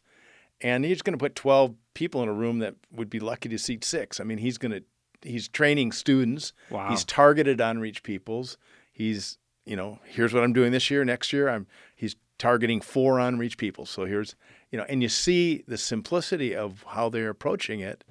and 0.62 0.86
he's 0.86 1.02
going 1.02 1.18
to 1.18 1.24
put 1.24 1.36
twelve 1.36 1.76
people 1.94 2.24
in 2.24 2.30
a 2.30 2.34
room 2.34 2.60
that 2.60 2.76
would 2.92 3.10
be 3.10 3.20
lucky 3.20 3.50
to 3.50 3.58
seat 3.58 3.84
six. 3.84 4.20
I 4.20 4.24
mean, 4.24 4.38
he's 4.38 4.58
going 4.58 4.72
to 4.72 4.84
he's 5.22 5.48
training 5.48 5.92
students. 5.92 6.54
Wow. 6.70 6.90
He's 6.90 7.04
targeted 7.04 7.62
unreached 7.62 8.04
peoples. 8.04 8.58
He's 8.92 9.38
you 9.66 9.76
know 9.76 10.00
here's 10.06 10.34
what 10.34 10.44
I'm 10.44 10.54
doing 10.54 10.72
this 10.72 10.90
year. 10.90 11.04
Next 11.04 11.34
year 11.34 11.50
I'm 11.50 11.68
he's 11.96 12.16
targeting 12.38 12.82
four 12.82 13.20
unreached 13.20 13.58
people. 13.58 13.86
So 13.86 14.06
here's 14.06 14.36
you 14.72 14.78
know 14.78 14.86
and 14.88 15.02
you 15.02 15.10
see 15.10 15.64
the 15.68 15.78
simplicity 15.78 16.56
of 16.56 16.84
how 16.90 17.10
they're 17.10 17.30
approaching 17.30 17.80
it, 17.80 18.04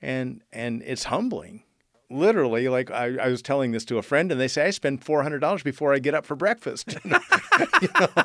and 0.00 0.42
and 0.52 0.82
it's 0.82 1.04
humbling. 1.04 1.62
Literally, 2.08 2.68
like 2.68 2.90
I, 2.90 3.16
I 3.16 3.28
was 3.28 3.42
telling 3.42 3.72
this 3.72 3.84
to 3.86 3.98
a 3.98 4.02
friend, 4.02 4.30
and 4.30 4.40
they 4.40 4.46
say 4.48 4.66
I 4.66 4.70
spend 4.70 5.02
four 5.04 5.22
hundred 5.22 5.40
dollars 5.40 5.62
before 5.64 5.92
I 5.92 5.98
get 5.98 6.14
up 6.14 6.24
for 6.26 6.36
breakfast. 6.36 6.96
You 7.80 7.88
know? 7.94 8.08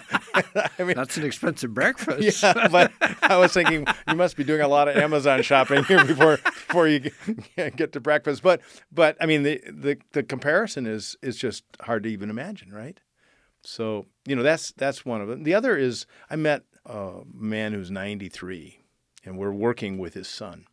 I 0.78 0.84
mean, 0.84 0.96
That's 0.98 1.16
an 1.18 1.24
expensive 1.24 1.74
breakfast. 1.74 2.44
yeah, 2.44 2.68
but 2.68 2.92
I 3.22 3.38
was 3.38 3.54
thinking 3.54 3.88
you 4.10 4.16
must 4.16 4.36
be 4.36 4.44
doing 4.44 4.60
a 4.62 4.68
lot 4.68 4.90
of 4.90 4.98
Amazon 4.98 5.42
shopping 5.42 5.86
here 5.86 6.04
before 6.04 6.38
before 6.38 6.88
you 6.88 7.12
get 7.56 7.76
get 7.78 7.92
to 7.94 8.02
breakfast. 8.02 8.44
But 8.44 8.60
but 8.92 9.16
I 9.22 9.26
mean 9.26 9.44
the 9.44 9.62
the, 9.70 9.98
the 10.12 10.24
comparison 10.24 10.86
is 10.86 11.16
is 11.22 11.38
just 11.38 11.64
hard 11.82 12.04
to 12.04 12.10
even 12.10 12.30
imagine, 12.30 12.74
right? 12.74 13.00
So 13.64 14.06
you 14.26 14.36
know 14.36 14.44
that's 14.44 14.74
that's 14.74 15.06
one 15.06 15.22
of 15.22 15.28
them. 15.30 15.44
The 15.44 15.54
other 15.54 15.78
is 15.78 16.06
I 16.30 16.36
met 16.36 16.64
a 16.86 17.22
man 17.34 17.72
who's 17.74 17.90
93, 17.92 18.80
and 19.24 19.38
we're 19.38 19.54
working 19.54 19.98
with 19.98 20.14
his 20.14 20.28
son. 20.28 20.66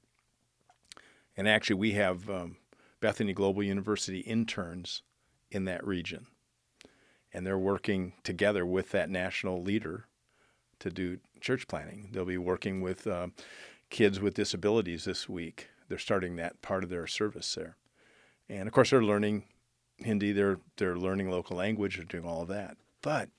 And 1.37 1.49
actually, 1.49 1.77
we 1.77 1.93
have 1.93 2.29
um, 2.29 2.57
Bethany 3.01 3.33
Global 3.33 3.63
University 3.63 4.21
interns 4.21 5.03
in 5.51 5.65
that 5.65 5.87
region, 5.87 6.27
and 7.33 7.47
they're 7.47 7.59
working 7.59 8.15
together 8.25 8.67
with 8.67 8.91
that 8.91 9.11
national 9.11 9.63
leader 9.63 10.07
to 10.81 10.91
do 10.91 11.19
church 11.41 11.67
planting. 11.69 12.11
They'll 12.13 12.25
be 12.25 12.39
working 12.39 12.81
with 12.81 13.07
uh, 13.07 13.29
kids 13.91 14.21
with 14.21 14.35
disabilities 14.35 15.05
this 15.05 15.29
week. 15.29 15.69
They're 15.89 15.99
starting 15.99 16.37
that 16.37 16.61
part 16.63 16.85
of 16.85 16.91
their 16.91 17.07
service 17.07 17.55
there, 17.55 17.77
and 18.49 18.67
of 18.67 18.75
course 18.75 18.91
they're 18.91 19.03
learning 19.03 19.45
Hindi. 19.99 20.33
They're 20.33 20.59
they're 20.77 20.97
learning 20.97 21.31
local 21.31 21.57
language. 21.57 21.97
They're 21.97 22.05
doing 22.05 22.25
all 22.25 22.43
of 22.43 22.49
that. 22.49 22.77
But 23.03 23.31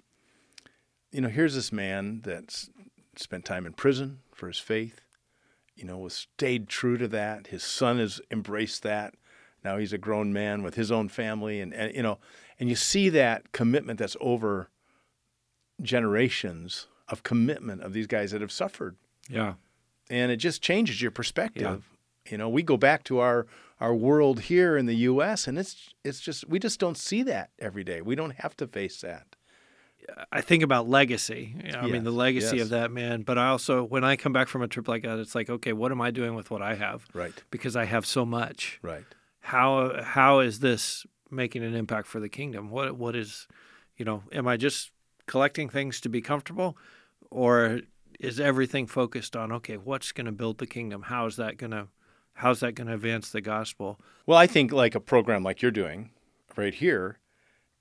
you 1.12 1.22
know, 1.22 1.30
here's 1.30 1.56
this 1.56 1.72
man 1.72 2.22
that's 2.24 2.70
spent 3.16 3.46
time 3.46 3.66
in 3.66 3.74
prison 3.74 4.20
for 4.34 4.48
his 4.48 4.60
faith. 4.60 5.02
You 5.76 5.86
know, 5.86 5.98
was 5.98 6.14
stayed 6.14 6.68
true 6.68 6.98
to 6.98 7.08
that. 7.08 7.48
His 7.48 7.64
son 7.64 8.00
has 8.00 8.20
embraced 8.30 8.84
that. 8.84 9.16
Now 9.64 9.78
he's 9.78 9.94
a 9.94 9.98
grown 9.98 10.32
man 10.34 10.64
with 10.64 10.76
his 10.76 10.92
own 10.92 11.10
family, 11.10 11.62
and, 11.62 11.74
and 11.74 11.96
you 11.96 12.04
know, 12.04 12.20
and 12.60 12.70
you 12.70 12.76
see 12.76 13.10
that 13.10 13.52
commitment 13.52 14.00
that's 14.00 14.18
over 14.20 14.70
generations 15.82 16.88
of 17.08 17.24
commitment 17.24 17.82
of 17.82 17.94
these 17.94 18.08
guys 18.08 18.32
that 18.32 18.42
have 18.42 18.52
suffered. 18.52 18.96
Yeah. 19.30 19.54
And 20.10 20.32
it 20.32 20.38
just 20.38 20.62
changes 20.62 21.02
your 21.02 21.12
perspective. 21.12 21.84
Yeah. 22.26 22.32
You 22.32 22.38
know, 22.38 22.50
we 22.50 22.64
go 22.64 22.78
back 22.78 23.04
to 23.06 23.20
our 23.20 23.48
our 23.80 23.96
world 23.96 24.42
here 24.42 24.76
in 24.76 24.88
the 24.88 24.96
US 24.96 25.48
and 25.48 25.58
it's 25.58 25.94
it's 26.04 26.20
just 26.20 26.48
we 26.50 26.60
just 26.60 26.80
don't 26.80 26.98
see 26.98 27.24
that 27.24 27.52
every 27.60 27.84
day. 27.84 28.02
We 28.02 28.16
don't 28.16 28.36
have 28.36 28.56
to 28.58 28.68
face 28.68 29.02
that. 29.02 29.36
I 30.32 30.42
think 30.42 30.64
about 30.64 30.90
legacy. 30.90 31.56
I 31.64 31.68
yes. 31.68 31.92
mean, 31.92 32.04
the 32.04 32.12
legacy 32.12 32.58
yes. 32.58 32.64
of 32.64 32.70
that 32.70 32.92
man. 32.92 33.22
But 33.22 33.38
I 33.38 33.50
also, 33.50 33.84
when 33.84 34.04
I 34.04 34.16
come 34.16 34.34
back 34.34 34.48
from 34.48 34.64
a 34.64 34.68
trip 34.68 34.88
like 34.88 35.04
that, 35.04 35.20
it's 35.20 35.36
like, 35.36 35.50
okay, 35.50 35.72
what 35.72 35.92
am 35.92 36.02
I 36.02 36.10
doing 36.10 36.34
with 36.34 36.50
what 36.50 36.64
I 36.64 36.76
have? 36.76 37.06
Right. 37.14 37.34
Because 37.52 37.76
I 37.76 37.86
have 37.86 38.08
so 38.08 38.26
much. 38.26 38.80
Right. 38.82 39.04
How 39.50 40.04
how 40.04 40.42
is 40.42 40.60
this 40.60 41.08
making 41.32 41.64
an 41.64 41.74
impact 41.74 42.08
for 42.08 42.20
the 42.20 42.30
kingdom? 42.30 42.70
What 42.70 42.96
what 42.96 43.16
is, 43.16 43.48
you 43.98 44.06
know, 44.06 44.22
am 44.32 44.48
I 44.48 44.58
just 44.58 44.92
collecting 45.26 45.70
things 45.70 46.00
to 46.02 46.10
be 46.10 46.22
comfortable, 46.22 46.78
or 47.32 47.82
is 48.20 48.40
everything 48.40 48.86
focused 48.86 49.36
on 49.36 49.52
okay, 49.54 49.76
what's 49.78 50.12
going 50.12 50.28
to 50.28 50.32
build 50.32 50.60
the 50.60 50.68
kingdom? 50.68 51.02
How 51.02 51.26
is 51.26 51.36
that 51.38 51.58
going 51.58 51.72
to 51.72 51.88
how's 52.34 52.60
that 52.60 52.76
going 52.76 52.90
to 52.90 52.94
advance 52.94 53.32
the 53.32 53.42
gospel? 53.42 54.00
Well, 54.28 54.38
I 54.38 54.46
think 54.46 54.72
like 54.72 54.94
a 54.94 55.00
program 55.00 55.42
like 55.42 55.64
you're 55.64 55.72
doing 55.72 56.12
right 56.56 56.76
here 56.76 57.18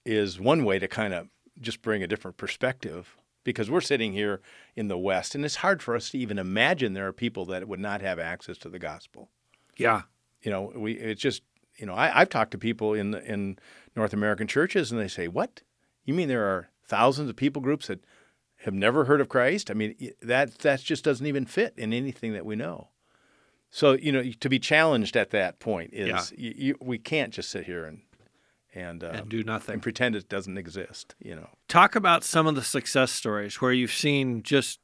is 0.07 0.41
one 0.41 0.65
way 0.65 0.79
to 0.79 0.89
kind 0.89 1.13
of 1.13 1.29
just 1.61 1.83
bring 1.83 2.03
a 2.03 2.07
different 2.07 2.39
perspective 2.39 3.15
because 3.45 3.71
we're 3.71 3.83
sitting 3.83 4.15
here 4.15 4.41
in 4.75 4.89
the 4.89 4.97
West 4.97 5.35
and 5.35 5.45
it's 5.45 5.57
hard 5.57 5.83
for 5.83 5.95
us 5.95 6.09
to 6.11 6.19
even 6.19 6.39
imagine 6.39 6.95
there 6.95 7.09
are 7.09 7.13
people 7.13 7.45
that 7.45 7.69
would 7.69 7.79
not 7.79 8.01
have 8.01 8.19
access 8.19 8.57
to 8.57 8.71
the 8.71 8.79
gospel. 8.79 9.29
Yeah. 9.77 10.05
You 10.41 10.51
know, 10.51 10.73
we 10.75 10.95
it's 10.95 11.21
just 11.21 11.43
you 11.79 11.87
know, 11.87 11.95
I, 11.95 12.21
I've 12.21 12.29
talked 12.29 12.51
to 12.53 12.59
people 12.59 12.95
in 12.95 13.15
in 13.15 13.59
North 13.97 14.13
American 14.13 14.47
churches 14.47 14.91
and 14.93 15.01
they 15.01 15.09
say, 15.09 15.29
What? 15.29 15.63
You 16.05 16.15
mean 16.15 16.29
there 16.29 16.47
are 16.47 16.71
thousands 16.85 17.29
of 17.29 17.37
people 17.37 17.63
groups 17.63 17.87
that 17.89 18.05
have 18.63 18.75
never 18.75 19.05
heard 19.05 19.21
of 19.21 19.29
Christ. 19.29 19.71
I 19.71 19.75
mean, 19.75 19.95
that 20.23 20.59
that 20.59 20.81
just 20.81 21.05
doesn't 21.05 21.27
even 21.27 21.47
fit 21.47 21.75
in 21.77 21.93
anything 21.93 22.33
that 22.33 22.47
we 22.47 22.57
know. 22.57 22.89
So 23.71 23.93
you 23.93 24.13
know, 24.13 24.23
to 24.23 24.49
be 24.49 24.59
challenged 24.59 25.17
at 25.17 25.31
that 25.31 25.59
point 25.61 25.91
is 25.93 26.09
yeah. 26.09 26.23
you, 26.37 26.55
you, 26.57 26.77
we 26.81 26.99
can't 26.99 27.33
just 27.33 27.51
sit 27.51 27.67
here 27.67 27.85
and 27.85 28.01
and, 28.75 29.03
uh, 29.03 29.09
and 29.09 29.29
do 29.29 29.43
nothing 29.43 29.75
and 29.75 29.83
pretend 29.83 30.15
it 30.15 30.29
doesn't 30.29 30.59
exist. 30.59 31.15
You 31.19 31.37
know, 31.37 31.49
talk 31.69 31.95
about 31.95 32.25
some 32.25 32.47
of 32.47 32.55
the 32.55 32.63
success 32.63 33.11
stories 33.11 33.61
where 33.61 33.73
you've 33.73 33.93
seen 33.93 34.43
just 34.43 34.81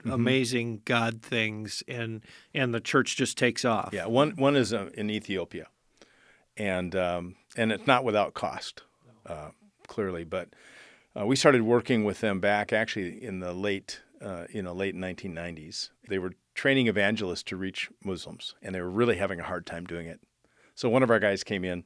mm-hmm. 0.00 0.10
amazing 0.10 0.82
God 0.84 1.22
things 1.22 1.82
and 1.88 2.22
and 2.54 2.74
the 2.74 2.80
church 2.80 3.16
just 3.16 3.36
takes 3.36 3.64
off. 3.64 3.90
Yeah, 3.92 4.06
one 4.06 4.32
one 4.32 4.56
is 4.56 4.72
uh, 4.72 4.90
in 4.94 5.10
Ethiopia, 5.10 5.66
and 6.58 6.94
um, 6.94 7.36
and 7.56 7.72
it's 7.72 7.86
not 7.86 8.04
without 8.04 8.34
cost, 8.34 8.82
uh, 9.26 9.50
clearly, 9.86 10.24
but 10.24 10.48
uh, 11.18 11.24
we 11.24 11.36
started 11.36 11.62
working 11.62 12.04
with 12.04 12.20
them 12.20 12.40
back 12.40 12.72
actually 12.72 13.22
in 13.22 13.40
the 13.40 13.52
late, 13.52 14.02
uh, 14.20 14.44
you 14.52 14.60
know, 14.60 14.72
late 14.74 14.94
1990s. 14.94 15.90
They 16.08 16.18
were 16.18 16.34
training 16.54 16.88
evangelists 16.88 17.44
to 17.44 17.56
reach 17.56 17.88
Muslims, 18.04 18.54
and 18.60 18.74
they 18.74 18.80
were 18.80 18.90
really 18.90 19.16
having 19.16 19.40
a 19.40 19.44
hard 19.44 19.64
time 19.64 19.86
doing 19.86 20.06
it. 20.06 20.20
So 20.74 20.88
one 20.88 21.02
of 21.02 21.10
our 21.10 21.20
guys 21.20 21.44
came 21.44 21.64
in 21.64 21.84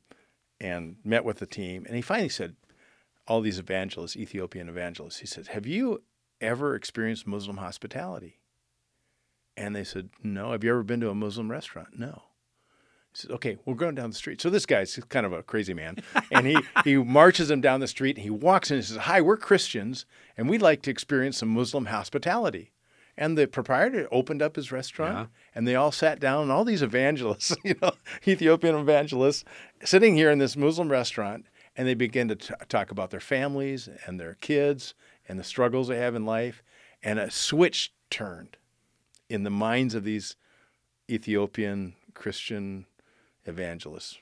and 0.61 0.97
met 1.05 1.25
with 1.25 1.39
the 1.39 1.47
team, 1.47 1.85
and 1.87 1.95
he 1.95 2.03
finally 2.03 2.29
said, 2.29 2.57
all 3.27 3.41
these 3.41 3.59
evangelists, 3.59 4.17
Ethiopian 4.17 4.69
evangelists, 4.69 5.19
he 5.19 5.27
said, 5.27 5.49
"Have 5.49 5.67
you 5.67 6.03
ever 6.41 6.75
experienced 6.75 7.27
Muslim 7.27 7.59
hospitality?" 7.59 8.41
And 9.57 9.77
they 9.77 9.85
said, 9.85 10.11
"No." 10.23 10.53
Have 10.53 10.65
you 10.65 10.71
ever 10.71 10.83
been 10.83 11.01
to 11.01 11.11
a 11.11 11.15
Muslim 11.15 11.51
restaurant? 11.51 11.99
No. 11.99 12.23
He 13.13 13.21
says, 13.21 13.31
"Okay, 13.31 13.59
we're 13.65 13.75
going 13.75 13.95
down 13.95 14.11
the 14.11 14.17
street." 14.17 14.41
So 14.41 14.51
this 14.51 14.67
guy's 14.67 14.99
kind 15.09 15.27
of 15.27 15.33
a 15.33 15.43
crazy 15.43 15.75
man, 15.75 15.99
and 16.31 16.47
he 16.47 16.59
he 16.85 16.97
marches 16.97 17.49
them 17.49 17.61
down 17.61 17.81
the 17.81 17.89
street. 17.89 18.17
And 18.17 18.25
he 18.25 18.31
walks 18.31 18.71
in 18.71 18.77
and 18.77 18.85
says, 18.85 18.97
"Hi, 18.97 19.21
we're 19.21 19.37
Christians, 19.37 20.07
and 20.37 20.49
we'd 20.49 20.63
like 20.63 20.83
to 20.83 20.91
experience 20.91 21.39
some 21.39 21.51
Muslim 21.51 21.87
hospitality." 21.87 22.73
And 23.17 23.37
the 23.37 23.47
proprietor 23.47 24.09
opened 24.11 24.41
up 24.41 24.57
his 24.57 24.73
restaurant, 24.73 25.29
yeah. 25.31 25.49
and 25.55 25.69
they 25.69 25.75
all 25.75 25.93
sat 25.93 26.19
down. 26.19 26.45
And 26.45 26.53
all 26.53 26.65
these 26.65 26.83
evangelists, 26.83 27.55
you 27.65 27.75
know, 27.83 27.93
Ethiopian 28.27 28.75
evangelists, 28.75 29.45
sitting 29.85 30.17
here 30.17 30.31
in 30.31 30.39
this 30.39 30.57
Muslim 30.57 30.91
restaurant, 30.91 31.47
and 31.77 31.87
they 31.87 31.95
begin 31.95 32.29
to 32.29 32.37
t- 32.37 32.55
talk 32.69 32.91
about 32.91 33.11
their 33.11 33.21
families 33.21 33.89
and 34.07 34.19
their 34.19 34.35
kids 34.35 34.95
and 35.29 35.39
the 35.39 35.45
struggles 35.45 35.89
they 35.89 35.99
have 35.99 36.15
in 36.15 36.25
life. 36.25 36.63
And 37.03 37.19
a 37.19 37.31
switch 37.31 37.93
turned 38.11 38.57
in 39.29 39.43
the 39.43 39.51
minds 39.51 39.95
of 39.95 40.05
these 40.05 40.37
Ethiopian 41.11 41.95
Christian 42.15 42.87
evangelists. 43.47 44.19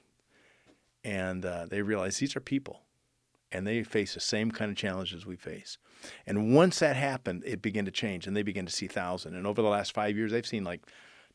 And 1.03 1.45
uh, 1.45 1.67
they 1.67 1.83
realize 1.83 2.19
these 2.19 2.37
are 2.37 2.41
people 2.41 2.83
and 3.53 3.67
they 3.67 3.83
face 3.83 4.15
the 4.15 4.21
same 4.21 4.51
kind 4.51 4.71
of 4.71 4.77
challenges 4.77 5.27
we 5.27 5.37
face. 5.37 5.79
And 6.27 6.55
once 6.55 6.79
that 6.79 6.97
happened, 6.97 7.43
it 7.45 7.63
began 7.63 7.85
to 7.85 7.91
change 7.91 8.27
and 8.27 8.37
they 8.37 8.43
began 8.43 8.67
to 8.67 8.73
see 8.73 8.87
thousand. 8.87 9.35
And 9.35 9.47
over 9.47 9.61
the 9.61 9.69
last 9.69 9.93
five 9.93 10.17
years, 10.17 10.33
they've 10.33 10.47
seen 10.47 10.65
like 10.65 10.83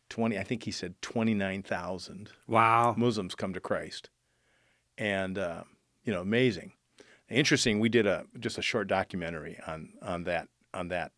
20, 0.09 0.37
I 0.37 0.43
think 0.43 0.63
he 0.63 0.71
said 0.71 0.95
29,000 1.01 2.29
wow. 2.47 2.93
Muslims 2.97 3.35
come 3.35 3.53
to 3.53 3.59
Christ. 3.59 4.09
And, 4.97 5.37
uh, 5.37 5.63
you 6.03 6.13
know, 6.13 6.21
amazing. 6.21 6.73
Interesting. 7.29 7.79
We 7.79 7.89
did 7.89 8.05
a 8.05 8.25
just 8.39 8.57
a 8.57 8.61
short 8.61 8.87
documentary 8.87 9.57
on 9.65 9.93
on 10.01 10.25
that 10.25 10.47
on 10.73 10.89
that 10.89 11.11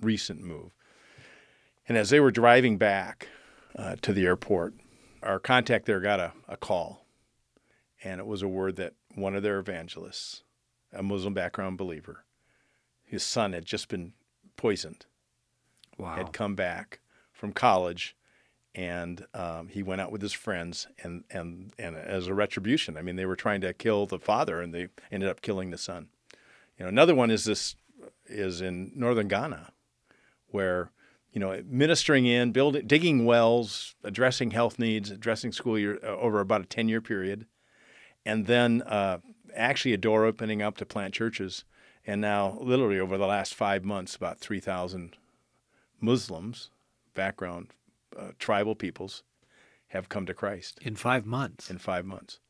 recent 0.00 0.42
move. 0.42 0.72
And 1.88 1.96
as 1.96 2.10
they 2.10 2.18
were 2.18 2.32
driving 2.32 2.78
back 2.78 3.28
uh, 3.76 3.96
to 4.02 4.12
the 4.12 4.26
airport, 4.26 4.74
our 5.22 5.38
contact 5.38 5.86
there 5.86 6.00
got 6.00 6.20
a, 6.20 6.32
a 6.48 6.56
call, 6.56 7.06
and 8.02 8.20
it 8.20 8.26
was 8.26 8.42
a 8.42 8.48
word 8.48 8.76
that 8.76 8.94
one 9.14 9.34
of 9.34 9.42
their 9.42 9.58
evangelists, 9.58 10.42
a 10.92 11.02
Muslim 11.02 11.34
background 11.34 11.78
believer, 11.78 12.24
his 13.04 13.22
son 13.22 13.52
had 13.52 13.64
just 13.64 13.88
been 13.88 14.12
poisoned. 14.56 15.06
Wow. 15.98 16.16
Had 16.16 16.32
come 16.32 16.54
back 16.54 17.00
from 17.32 17.52
college, 17.52 18.16
and 18.74 19.26
um, 19.34 19.68
he 19.68 19.82
went 19.82 20.00
out 20.00 20.10
with 20.10 20.22
his 20.22 20.32
friends, 20.32 20.88
and, 21.02 21.24
and 21.30 21.72
and 21.78 21.96
as 21.96 22.26
a 22.26 22.34
retribution, 22.34 22.96
I 22.96 23.02
mean, 23.02 23.16
they 23.16 23.26
were 23.26 23.36
trying 23.36 23.60
to 23.60 23.74
kill 23.74 24.06
the 24.06 24.18
father, 24.18 24.60
and 24.60 24.74
they 24.74 24.88
ended 25.10 25.28
up 25.28 25.42
killing 25.42 25.70
the 25.70 25.78
son. 25.78 26.08
You 26.78 26.84
know, 26.84 26.88
another 26.88 27.14
one 27.14 27.30
is 27.30 27.44
this 27.44 27.76
is 28.26 28.60
in 28.60 28.92
northern 28.94 29.28
Ghana, 29.28 29.72
where 30.48 30.90
you 31.32 31.40
know, 31.40 31.62
ministering 31.66 32.26
in, 32.26 32.52
building, 32.52 32.86
digging 32.86 33.24
wells, 33.24 33.94
addressing 34.04 34.50
health 34.50 34.78
needs, 34.78 35.10
addressing 35.10 35.52
school 35.52 35.78
year 35.78 35.98
uh, 36.02 36.08
over 36.08 36.40
about 36.40 36.60
a 36.60 36.66
10 36.66 36.88
year 36.88 37.00
period. 37.00 37.46
And 38.24 38.46
then 38.46 38.82
uh, 38.82 39.18
actually 39.54 39.94
a 39.94 39.98
door 39.98 40.24
opening 40.24 40.62
up 40.62 40.76
to 40.78 40.86
plant 40.86 41.14
churches. 41.14 41.64
And 42.06 42.20
now, 42.20 42.58
literally 42.60 42.98
over 42.98 43.16
the 43.16 43.26
last 43.26 43.54
five 43.54 43.84
months, 43.84 44.16
about 44.16 44.38
3,000 44.38 45.16
Muslims, 46.00 46.70
background, 47.14 47.68
uh, 48.18 48.32
tribal 48.38 48.74
peoples, 48.74 49.22
have 49.88 50.08
come 50.08 50.26
to 50.26 50.34
Christ. 50.34 50.78
In 50.82 50.96
five 50.96 51.24
months. 51.24 51.70
In 51.70 51.78
five 51.78 52.04
months 52.04 52.40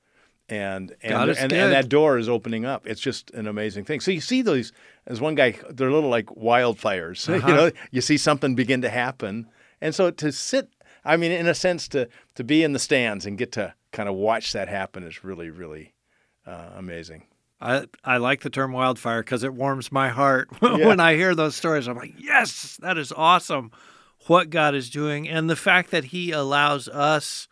and 0.49 0.95
and, 1.03 1.31
and, 1.31 1.53
and, 1.53 1.73
that 1.73 1.89
door 1.89 2.19
is 2.19 2.29
opening 2.29 2.65
up. 2.65 2.87
It's 2.87 3.01
just 3.01 3.31
an 3.31 3.47
amazing 3.47 3.85
thing. 3.85 4.01
So 4.01 4.11
you 4.11 4.21
see 4.21 4.43
those 4.43 4.73
as 5.07 5.21
one 5.21 5.35
guy, 5.35 5.59
they're 5.71 5.89
a 5.89 5.95
little 5.95 6.11
like 6.11 6.27
wildfires. 6.27 7.29
Uh-huh. 7.33 7.49
You 7.49 7.55
know, 7.55 7.71
you 7.91 8.01
see 8.01 8.19
something 8.19 8.55
begin 8.55 8.83
to 8.83 8.91
happen, 8.91 9.47
and 9.81 9.95
so 9.95 10.11
to 10.11 10.31
sit, 10.31 10.69
I 11.05 11.17
mean, 11.17 11.33
in 11.33 11.47
a 11.47 11.55
sense, 11.55 11.89
to 11.89 12.09
to 12.35 12.45
be 12.45 12.63
in 12.63 12.73
the 12.73 12.79
stands 12.79 13.25
and 13.25 13.39
get 13.39 13.53
to 13.53 13.75
kind 13.91 14.09
of 14.09 14.15
watch 14.15 14.53
that 14.53 14.69
happen 14.69 15.03
is 15.03 15.25
really 15.25 15.51
really 15.51 15.95
uh, 16.47 16.71
amazing. 16.77 17.27
I, 17.61 17.87
I 18.05 18.17
like 18.17 18.41
the 18.41 18.51
term 18.51 18.73
wildfire 18.73 19.23
because 19.23 19.45
it 19.45 19.55
warms 19.55 19.93
my 19.93 20.09
heart 20.09 20.49
yeah. 20.63 20.85
when 20.85 20.99
I 20.99 21.15
hear 21.15 21.33
those 21.35 21.55
stories. 21.55 21.87
I'm 21.87 21.97
like, 21.97 22.15
yes, 22.19 22.77
that 22.83 22.99
is 22.99 23.13
awesome 23.13 23.71
what 24.27 24.51
God 24.51 24.75
is 24.75 24.91
doing 24.91 25.29
and 25.29 25.49
the 25.49 25.55
fact 25.55 25.93
that 25.93 26.07
He 26.07 26.33
allows 26.33 26.89
us 26.89 27.47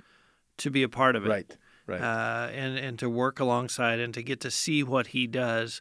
to 0.59 0.71
be 0.71 0.83
a 0.83 0.89
part 0.89 1.15
of 1.15 1.25
it. 1.25 1.29
Right 1.29 1.57
right. 1.91 2.01
uh, 2.01 2.51
and 2.53 2.79
and 2.79 2.99
to 2.99 3.11
work 3.11 3.41
alongside 3.41 4.01
and 4.01 4.15
to 4.15 4.23
get 4.23 4.41
to 4.41 4.51
see 4.51 4.83
what 4.83 5.09
he 5.09 5.27
does. 5.27 5.81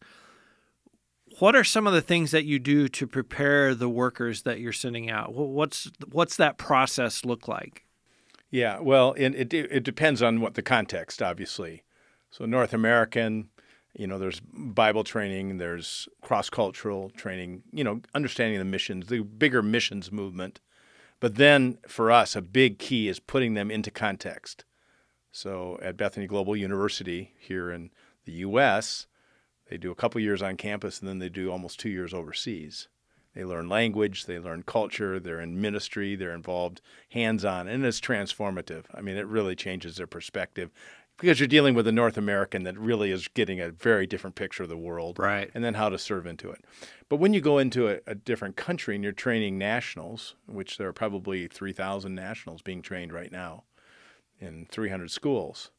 What 1.37 1.55
are 1.55 1.63
some 1.63 1.85
of 1.85 1.93
the 1.93 2.01
things 2.01 2.31
that 2.31 2.45
you 2.45 2.57
do 2.57 2.87
to 2.89 3.05
prepare 3.05 3.75
the 3.75 3.89
workers 3.89 4.41
that 4.41 4.59
you're 4.59 4.73
sending 4.73 5.09
out? 5.09 5.33
What's 5.33 5.91
what's 6.11 6.35
that 6.37 6.57
process 6.57 7.23
look 7.23 7.47
like? 7.47 7.85
Yeah, 8.51 8.79
well, 8.79 9.13
it, 9.13 9.35
it, 9.35 9.53
it 9.53 9.83
depends 9.83 10.23
on 10.23 10.41
what 10.41 10.55
the 10.55 10.63
context, 10.63 11.21
obviously. 11.21 11.83
So 12.31 12.45
North 12.45 12.73
American, 12.73 13.49
you 13.93 14.07
know, 14.07 14.17
there's 14.17 14.39
Bible 14.39 15.03
training, 15.03 15.59
there's 15.59 16.09
cross 16.21 16.49
cultural 16.49 17.11
training, 17.11 17.63
you 17.71 17.83
know, 17.83 18.01
understanding 18.15 18.57
the 18.57 18.65
missions, 18.65 19.07
the 19.07 19.19
bigger 19.19 19.61
missions 19.61 20.11
movement. 20.11 20.59
But 21.19 21.35
then 21.35 21.77
for 21.87 22.11
us, 22.11 22.35
a 22.35 22.41
big 22.41 22.79
key 22.79 23.07
is 23.07 23.19
putting 23.19 23.53
them 23.53 23.69
into 23.69 23.91
context. 23.91 24.63
So 25.31 25.77
at 25.81 25.97
Bethany 25.97 26.27
Global 26.27 26.55
University 26.55 27.33
here 27.37 27.71
in 27.71 27.91
the 28.25 28.31
U.S., 28.33 29.07
they 29.69 29.77
do 29.77 29.91
a 29.91 29.95
couple 29.95 30.19
years 30.19 30.41
on 30.41 30.57
campus 30.57 30.99
and 30.99 31.07
then 31.07 31.19
they 31.19 31.29
do 31.29 31.51
almost 31.51 31.79
two 31.79 31.89
years 31.89 32.13
overseas. 32.13 32.87
They 33.35 33.45
learn 33.45 33.69
language, 33.69 34.25
they 34.25 34.39
learn 34.39 34.63
culture, 34.63 35.19
they're 35.19 35.39
in 35.39 35.61
ministry, 35.61 36.15
they're 36.15 36.33
involved 36.33 36.81
hands 37.09 37.45
on, 37.45 37.67
and 37.67 37.85
it's 37.85 38.01
transformative. 38.01 38.85
I 38.93 39.01
mean, 39.01 39.17
it 39.17 39.27
really 39.27 39.55
changes 39.55 39.97
their 39.97 40.07
perspective 40.07 40.71
because 41.17 41.39
you're 41.39 41.47
dealing 41.47 41.75
with 41.75 41.85
a 41.85 41.91
North 41.91 42.17
American 42.17 42.63
that 42.63 42.77
really 42.77 43.11
is 43.11 43.27
getting 43.27 43.59
a 43.59 43.69
very 43.69 44.07
different 44.07 44.35
picture 44.35 44.63
of 44.63 44.69
the 44.69 44.77
world. 44.77 45.19
Right. 45.19 45.51
And 45.53 45.63
then 45.63 45.75
how 45.75 45.89
to 45.89 45.99
serve 45.99 46.25
into 46.25 46.49
it. 46.49 46.63
But 47.07 47.17
when 47.17 47.33
you 47.33 47.41
go 47.41 47.59
into 47.59 47.87
a, 47.87 47.99
a 48.07 48.15
different 48.15 48.55
country 48.55 48.95
and 48.95 49.03
you're 49.03 49.13
training 49.13 49.57
nationals, 49.57 50.35
which 50.47 50.77
there 50.77 50.87
are 50.87 50.93
probably 50.93 51.47
3,000 51.47 52.15
nationals 52.15 52.61
being 52.61 52.81
trained 52.81 53.13
right 53.13 53.31
now 53.31 53.63
in 54.39 54.65
300 54.69 55.11
schools, 55.11 55.71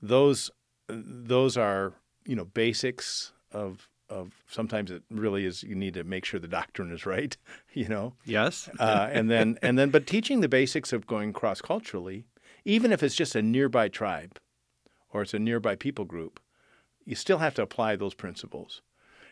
those 0.00 0.50
those 0.88 1.56
are 1.56 1.94
you 2.24 2.36
know 2.36 2.44
basics 2.44 3.32
of 3.52 3.88
of 4.08 4.30
sometimes 4.48 4.90
it 4.90 5.02
really 5.10 5.44
is 5.44 5.64
you 5.64 5.74
need 5.74 5.94
to 5.94 6.04
make 6.04 6.24
sure 6.24 6.38
the 6.38 6.46
doctrine 6.46 6.92
is 6.92 7.04
right 7.04 7.36
you 7.72 7.88
know? 7.88 8.14
Yes. 8.24 8.68
uh, 8.78 9.08
and 9.10 9.28
then 9.30 9.58
and 9.62 9.76
then 9.76 9.90
but 9.90 10.06
teaching 10.06 10.40
the 10.40 10.48
basics 10.48 10.92
of 10.92 11.06
going 11.06 11.32
cross 11.32 11.60
culturally 11.60 12.26
even 12.64 12.92
if 12.92 13.02
it's 13.02 13.16
just 13.16 13.34
a 13.34 13.42
nearby 13.42 13.88
tribe 13.88 14.38
or 15.12 15.22
it's 15.22 15.34
a 15.34 15.38
nearby 15.40 15.74
people 15.74 16.04
group 16.04 16.38
you 17.06 17.14
still 17.14 17.38
have 17.38 17.54
to 17.54 17.62
apply 17.62 17.96
those 17.96 18.14
principles. 18.14 18.82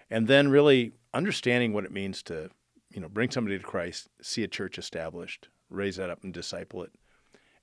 And 0.09 0.29
then 0.29 0.49
really 0.49 0.93
understanding 1.13 1.73
what 1.73 1.85
it 1.85 1.93
means 1.93 2.23
to 2.23 2.51
you 2.91 3.01
know 3.01 3.09
bring 3.09 3.31
somebody 3.31 3.59
to 3.59 3.65
christ 3.65 4.09
see 4.21 4.43
a 4.43 4.49
church 4.49 4.79
established 4.79 5.49
raise 5.71 5.97
that 5.97 6.11
up 6.11 6.23
and 6.23 6.33
disciple 6.33 6.83
it 6.83 6.93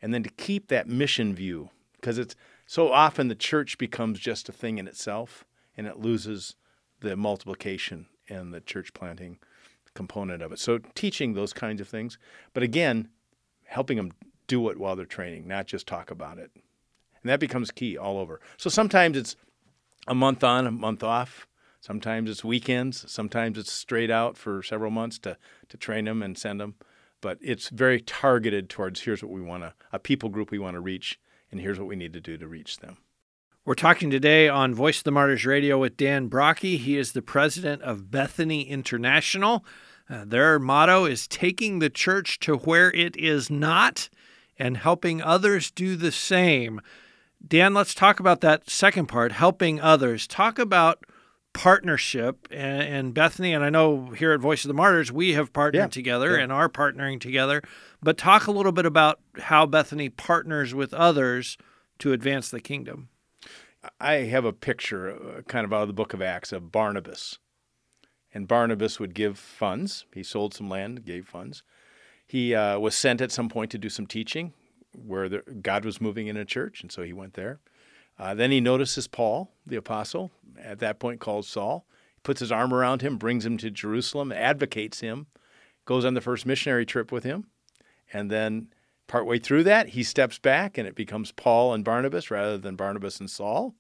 and 0.02 0.14
then 0.14 0.24
to 0.24 0.30
keep 0.30 0.68
that 0.68 0.88
mission 0.88 1.34
view 1.36 1.70
because 1.94 2.18
it's 2.18 2.36
so 2.66 2.92
often 2.92 3.28
the 3.28 3.36
church 3.36 3.78
becomes 3.78 4.20
just 4.20 4.50
a 4.50 4.52
thing 4.52 4.78
in 4.78 4.88
itself 4.88 5.46
and 5.78 5.88
it 5.88 6.00
loses 6.00 6.56
the 7.02 7.16
multiplication 7.16 8.08
and 8.30 8.54
the 8.54 8.62
church 8.62 8.94
planting 8.94 9.38
component 9.94 10.42
of 10.42 10.52
it. 10.52 10.60
So 10.60 10.80
teaching 10.96 11.34
those 11.34 11.54
kinds 11.54 11.82
of 11.82 11.88
things, 11.88 12.18
but 12.54 12.64
again, 12.64 13.10
helping 13.66 13.98
them 13.98 14.12
do 14.48 14.70
it 14.70 14.80
while 14.80 14.96
they're 14.96 15.06
training, 15.06 15.48
not 15.48 15.68
just 15.68 15.88
talk 15.88 16.12
about 16.12 16.38
it. 16.38 16.52
And 16.56 17.30
that 17.30 17.40
becomes 17.40 17.72
key 17.72 17.98
all 17.98 18.18
over. 18.18 18.40
So 18.58 18.70
sometimes 18.70 19.18
it's 19.18 19.36
a 20.08 20.16
month 20.16 20.44
on, 20.44 20.66
a 20.66 20.72
month 20.72 21.04
off. 21.04 21.48
Sometimes 21.80 22.30
it's 22.30 22.44
weekends. 22.44 23.10
Sometimes 23.12 23.58
it's 23.58 23.72
straight 23.72 24.12
out 24.12 24.38
for 24.38 24.62
several 24.62 24.92
months 24.92 25.18
to, 25.20 25.38
to 25.70 25.78
train 25.78 26.06
them 26.06 26.22
and 26.22 26.38
send 26.38 26.60
them. 26.60 26.76
But 27.22 27.38
it's 27.42 27.70
very 27.70 28.02
targeted 28.02 28.70
towards 28.70 29.02
here's 29.02 29.24
what 29.24 29.32
we 29.32 29.42
want 29.42 29.64
to, 29.64 29.74
a 29.92 30.00
people 30.00 30.30
group 30.30 30.52
we 30.52 30.60
want 30.60 30.76
to 30.76 30.82
reach, 30.82 31.20
and 31.52 31.62
here's 31.62 31.80
what 31.80 31.88
we 31.88 31.96
need 31.96 32.14
to 32.14 32.22
do 32.22 32.38
to 32.38 32.48
reach 32.48 32.80
them. 32.80 32.98
We're 33.64 33.76
talking 33.76 34.10
today 34.10 34.50
on 34.50 34.74
Voice 34.74 34.98
of 34.98 35.04
the 35.04 35.12
Martyrs 35.12 35.46
Radio 35.46 35.78
with 35.78 35.96
Dan 35.96 36.30
Brokke. 36.30 36.80
He 36.80 36.98
is 36.98 37.12
the 37.12 37.22
president 37.22 37.84
of 37.84 38.10
Bethany 38.10 38.64
International. 38.64 39.64
Uh, 40.10 40.26
their 40.26 40.58
motto 40.58 41.06
is 41.06 41.28
taking 41.28 41.78
the 41.78 41.92
church 41.92 42.40
to 42.40 42.58
where 42.58 42.92
it 42.92 43.16
is 43.16 43.52
not 43.52 44.10
and 44.58 44.78
helping 44.78 45.22
others 45.22 45.70
do 45.70 45.96
the 45.96 46.12
same. 46.12 46.82
Dan, 47.48 47.76
let's 47.76 47.94
talk 47.94 48.20
about 48.20 48.42
that 48.42 48.68
second 48.68 49.06
part, 49.08 49.32
helping 49.32 49.80
others. 49.80 50.26
Talk 50.26 50.58
about 50.58 51.04
partnership 51.54 52.48
and, 52.52 52.82
and 52.82 53.14
Bethany. 53.14 53.54
And 53.54 53.64
I 53.64 53.70
know 53.70 54.08
here 54.12 54.32
at 54.32 54.40
Voice 54.40 54.64
of 54.64 54.68
the 54.70 54.74
Martyrs, 54.74 55.12
we 55.12 55.34
have 55.34 55.54
partnered 55.54 55.82
Yeah, 55.82 55.88
together 55.88 56.38
yeah. 56.38 56.44
and 56.44 56.52
are 56.52 56.70
partnering 56.70 57.20
together. 57.20 57.62
But 58.02 58.18
talk 58.18 58.48
a 58.48 58.52
little 58.52 58.72
bit 58.72 58.86
about 58.86 59.20
how 59.40 59.66
Bethany 59.66 60.10
partners 60.10 60.74
with 60.74 60.94
others 60.94 61.58
to 62.00 62.14
advance 62.14 62.50
the 62.50 62.62
kingdom. 62.62 63.10
I 64.00 64.14
have 64.14 64.46
a 64.46 64.54
picture, 64.54 65.12
uh, 65.12 65.42
kind 65.44 65.66
of 65.66 65.74
out 65.74 65.82
of 65.82 65.88
the 65.88 65.94
book 65.94 66.14
of 66.14 66.22
Acts, 66.22 66.52
of 66.52 66.72
Barnabas. 66.72 67.40
And 68.34 68.48
Barnabas 68.48 69.00
would 69.00 69.14
give 69.14 69.38
funds. 69.38 70.06
He 70.14 70.24
sold 70.24 70.54
some 70.54 70.70
land, 70.70 71.06
gave 71.06 71.28
funds. 71.28 71.64
He 72.26 72.56
uh, 72.56 72.80
was 72.80 72.96
sent 72.96 73.20
at 73.22 73.32
some 73.32 73.50
point 73.50 73.72
to 73.72 73.78
do 73.78 73.90
some 73.90 74.08
teaching 74.08 74.54
where 74.94 75.28
the, 75.28 75.40
God 75.62 75.84
was 75.84 76.00
moving 76.00 76.28
in 76.28 76.38
a 76.38 76.46
church, 76.46 76.82
and 76.82 76.92
so 76.92 77.02
he 77.02 77.14
went 77.14 77.34
there. 77.34 77.60
Uh, 78.22 78.36
then 78.36 78.52
he 78.52 78.62
notices 78.62 79.08
Paul, 79.08 79.50
the 79.66 79.78
apostle, 79.78 80.30
at 80.62 80.78
that 80.78 81.00
point 81.00 81.20
called 81.20 81.44
Saul. 81.44 81.88
He 82.14 82.20
puts 82.22 82.40
his 82.40 82.52
arm 82.52 82.72
around 82.72 83.02
him, 83.02 83.18
brings 83.18 83.48
him 83.48 83.58
to 83.58 83.72
Jerusalem, 83.72 84.32
advocates 84.32 85.00
him, 85.00 85.26
goes 85.86 86.06
on 86.06 86.14
the 86.14 86.22
first 86.22 86.46
missionary 86.46 86.86
trip 86.86 87.12
with 87.12 87.24
him. 87.24 87.48
And 88.14 88.30
then 88.30 88.68
partway 89.08 89.40
through 89.40 89.64
that, 89.64 89.90
he 89.90 90.04
steps 90.04 90.38
back 90.38 90.78
and 90.78 90.88
it 90.88 90.94
becomes 90.94 91.32
Paul 91.32 91.74
and 91.74 91.84
Barnabas 91.84 92.30
rather 92.30 92.60
than 92.60 92.76
Barnabas 92.76 93.20
and 93.20 93.28
Saul. 93.28 93.74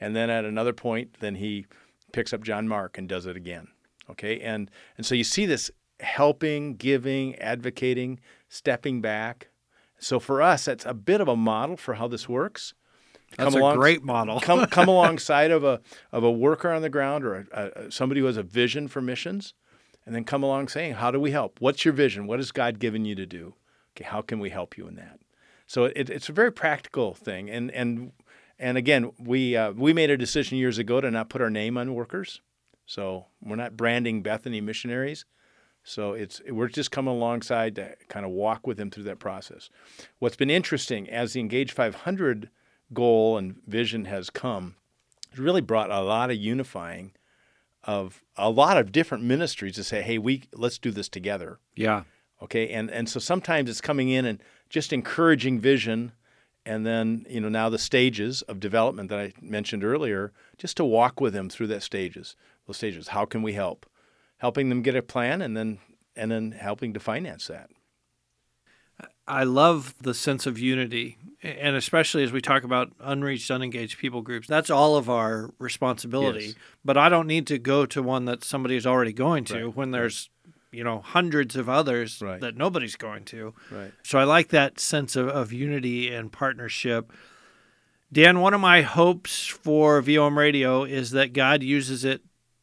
And 0.00 0.16
then 0.16 0.30
at 0.30 0.46
another 0.46 0.72
point, 0.72 1.18
then 1.20 1.34
he 1.34 1.66
picks 2.10 2.32
up 2.32 2.42
John 2.42 2.66
Mark 2.66 2.96
and 2.96 3.06
does 3.06 3.26
it 3.26 3.36
again. 3.36 3.68
Okay, 4.08 4.40
and 4.40 4.70
and 4.96 5.04
so 5.04 5.14
you 5.14 5.24
see 5.24 5.44
this 5.44 5.70
helping, 6.00 6.76
giving, 6.76 7.36
advocating, 7.36 8.18
stepping 8.48 9.02
back. 9.02 9.48
So 9.98 10.18
for 10.18 10.40
us, 10.40 10.64
that's 10.64 10.86
a 10.86 10.94
bit 10.94 11.20
of 11.20 11.28
a 11.28 11.36
model 11.36 11.76
for 11.76 11.94
how 11.94 12.08
this 12.08 12.30
works. 12.30 12.72
That's 13.36 13.54
a 13.54 13.58
along- 13.58 13.76
great 13.76 14.02
model. 14.02 14.40
come 14.40 14.66
come 14.70 14.88
alongside 14.88 15.50
of 15.50 15.64
a 15.64 15.80
of 16.12 16.24
a 16.24 16.30
worker 16.30 16.70
on 16.70 16.82
the 16.82 16.90
ground 16.90 17.24
or 17.24 17.46
a, 17.52 17.70
a, 17.86 17.90
somebody 17.90 18.20
who 18.20 18.26
has 18.26 18.36
a 18.36 18.42
vision 18.42 18.88
for 18.88 19.00
missions, 19.00 19.54
and 20.06 20.14
then 20.14 20.24
come 20.24 20.42
along 20.42 20.68
saying, 20.68 20.94
"How 20.94 21.10
do 21.10 21.20
we 21.20 21.30
help? 21.30 21.60
What's 21.60 21.84
your 21.84 21.94
vision? 21.94 22.26
What 22.26 22.38
has 22.38 22.52
God 22.52 22.78
given 22.78 23.04
you 23.04 23.14
to 23.14 23.26
do? 23.26 23.54
Okay, 23.96 24.04
how 24.04 24.22
can 24.22 24.38
we 24.38 24.50
help 24.50 24.76
you 24.76 24.86
in 24.86 24.94
that?" 24.96 25.18
So 25.66 25.84
it, 25.84 26.10
it's 26.10 26.28
a 26.28 26.32
very 26.32 26.52
practical 26.52 27.14
thing, 27.14 27.50
and 27.50 27.70
and 27.70 28.12
and 28.58 28.78
again, 28.78 29.12
we 29.18 29.56
uh, 29.56 29.72
we 29.72 29.92
made 29.92 30.10
a 30.10 30.16
decision 30.16 30.58
years 30.58 30.78
ago 30.78 31.00
to 31.00 31.10
not 31.10 31.28
put 31.28 31.40
our 31.42 31.50
name 31.50 31.76
on 31.76 31.94
workers, 31.94 32.40
so 32.86 33.26
we're 33.42 33.56
not 33.56 33.76
branding 33.76 34.22
Bethany 34.22 34.60
missionaries. 34.60 35.24
So 35.82 36.12
it's 36.12 36.40
we're 36.48 36.68
just 36.68 36.90
coming 36.90 37.14
alongside 37.14 37.74
to 37.76 37.94
kind 38.08 38.24
of 38.24 38.32
walk 38.32 38.66
with 38.66 38.78
them 38.78 38.90
through 38.90 39.04
that 39.04 39.18
process. 39.18 39.68
What's 40.18 40.36
been 40.36 40.50
interesting 40.50 41.10
as 41.10 41.32
the 41.34 41.40
Engage 41.40 41.72
500 41.72 42.48
goal 42.94 43.36
and 43.38 43.56
vision 43.66 44.06
has 44.06 44.30
come, 44.30 44.76
it's 45.30 45.38
really 45.38 45.60
brought 45.60 45.90
a 45.90 46.00
lot 46.00 46.30
of 46.30 46.36
unifying 46.36 47.12
of 47.82 48.22
a 48.36 48.50
lot 48.50 48.78
of 48.78 48.92
different 48.92 49.24
ministries 49.24 49.74
to 49.74 49.84
say, 49.84 50.02
"Hey, 50.02 50.18
we 50.18 50.44
let's 50.54 50.78
do 50.78 50.90
this 50.90 51.08
together." 51.08 51.58
Yeah. 51.74 52.04
Okay, 52.42 52.68
and 52.70 52.90
and 52.90 53.08
so 53.08 53.20
sometimes 53.20 53.70
it's 53.70 53.80
coming 53.80 54.08
in 54.08 54.24
and 54.24 54.42
just 54.68 54.92
encouraging 54.92 55.60
vision, 55.60 56.12
and 56.64 56.86
then 56.86 57.26
you 57.28 57.40
know 57.40 57.48
now 57.48 57.68
the 57.68 57.78
stages 57.78 58.42
of 58.42 58.60
development 58.60 59.10
that 59.10 59.18
I 59.18 59.32
mentioned 59.40 59.84
earlier, 59.84 60.32
just 60.56 60.76
to 60.78 60.84
walk 60.84 61.20
with 61.20 61.34
them 61.34 61.48
through 61.48 61.68
that 61.68 61.82
stages, 61.82 62.36
those 62.66 62.78
stages. 62.78 63.08
How 63.08 63.24
can 63.24 63.42
we 63.42 63.52
help? 63.52 63.86
Helping 64.38 64.68
them 64.68 64.82
get 64.82 64.96
a 64.96 65.02
plan, 65.02 65.42
and 65.42 65.56
then 65.56 65.78
and 66.16 66.30
then 66.30 66.52
helping 66.52 66.94
to 66.94 67.00
finance 67.00 67.46
that. 67.48 67.70
I 69.26 69.44
love 69.44 69.94
the 70.00 70.12
sense 70.14 70.46
of 70.46 70.58
unity, 70.58 71.16
and 71.42 71.76
especially 71.76 72.22
as 72.24 72.32
we 72.32 72.40
talk 72.40 72.62
about 72.62 72.92
unreached, 73.00 73.50
unengaged 73.50 73.98
people 73.98 74.20
groups. 74.22 74.46
That's 74.46 74.68
all 74.70 74.96
of 74.96 75.08
our 75.08 75.50
responsibility. 75.58 76.46
Yes. 76.46 76.54
But 76.84 76.96
I 76.98 77.08
don't 77.08 77.26
need 77.26 77.46
to 77.46 77.58
go 77.58 77.86
to 77.86 78.02
one 78.02 78.26
that 78.26 78.44
somebody 78.44 78.76
is 78.76 78.86
already 78.86 79.12
going 79.12 79.44
to 79.46 79.66
Right, 79.66 79.76
when 79.76 79.90
there's, 79.92 80.28
you 80.72 80.84
know, 80.84 81.00
hundreds 81.00 81.56
of 81.56 81.68
others 81.70 82.20
Right. 82.20 82.40
that 82.40 82.56
nobody's 82.56 82.96
going 82.96 83.24
to. 83.26 83.54
Right. 83.70 83.92
So 84.02 84.18
I 84.18 84.24
like 84.24 84.48
that 84.48 84.78
sense 84.78 85.16
of, 85.16 85.28
of 85.28 85.52
unity 85.52 86.12
and 86.12 86.30
partnership. 86.30 87.10
Dan, 88.12 88.40
one 88.40 88.52
of 88.54 88.60
my 88.60 88.82
hopes 88.82 89.46
for 89.46 90.00
VOM 90.02 90.38
Radio 90.38 90.84
is 90.84 91.12
that 91.12 91.32
God 91.32 91.62
uses 91.62 92.04
it 92.04 92.22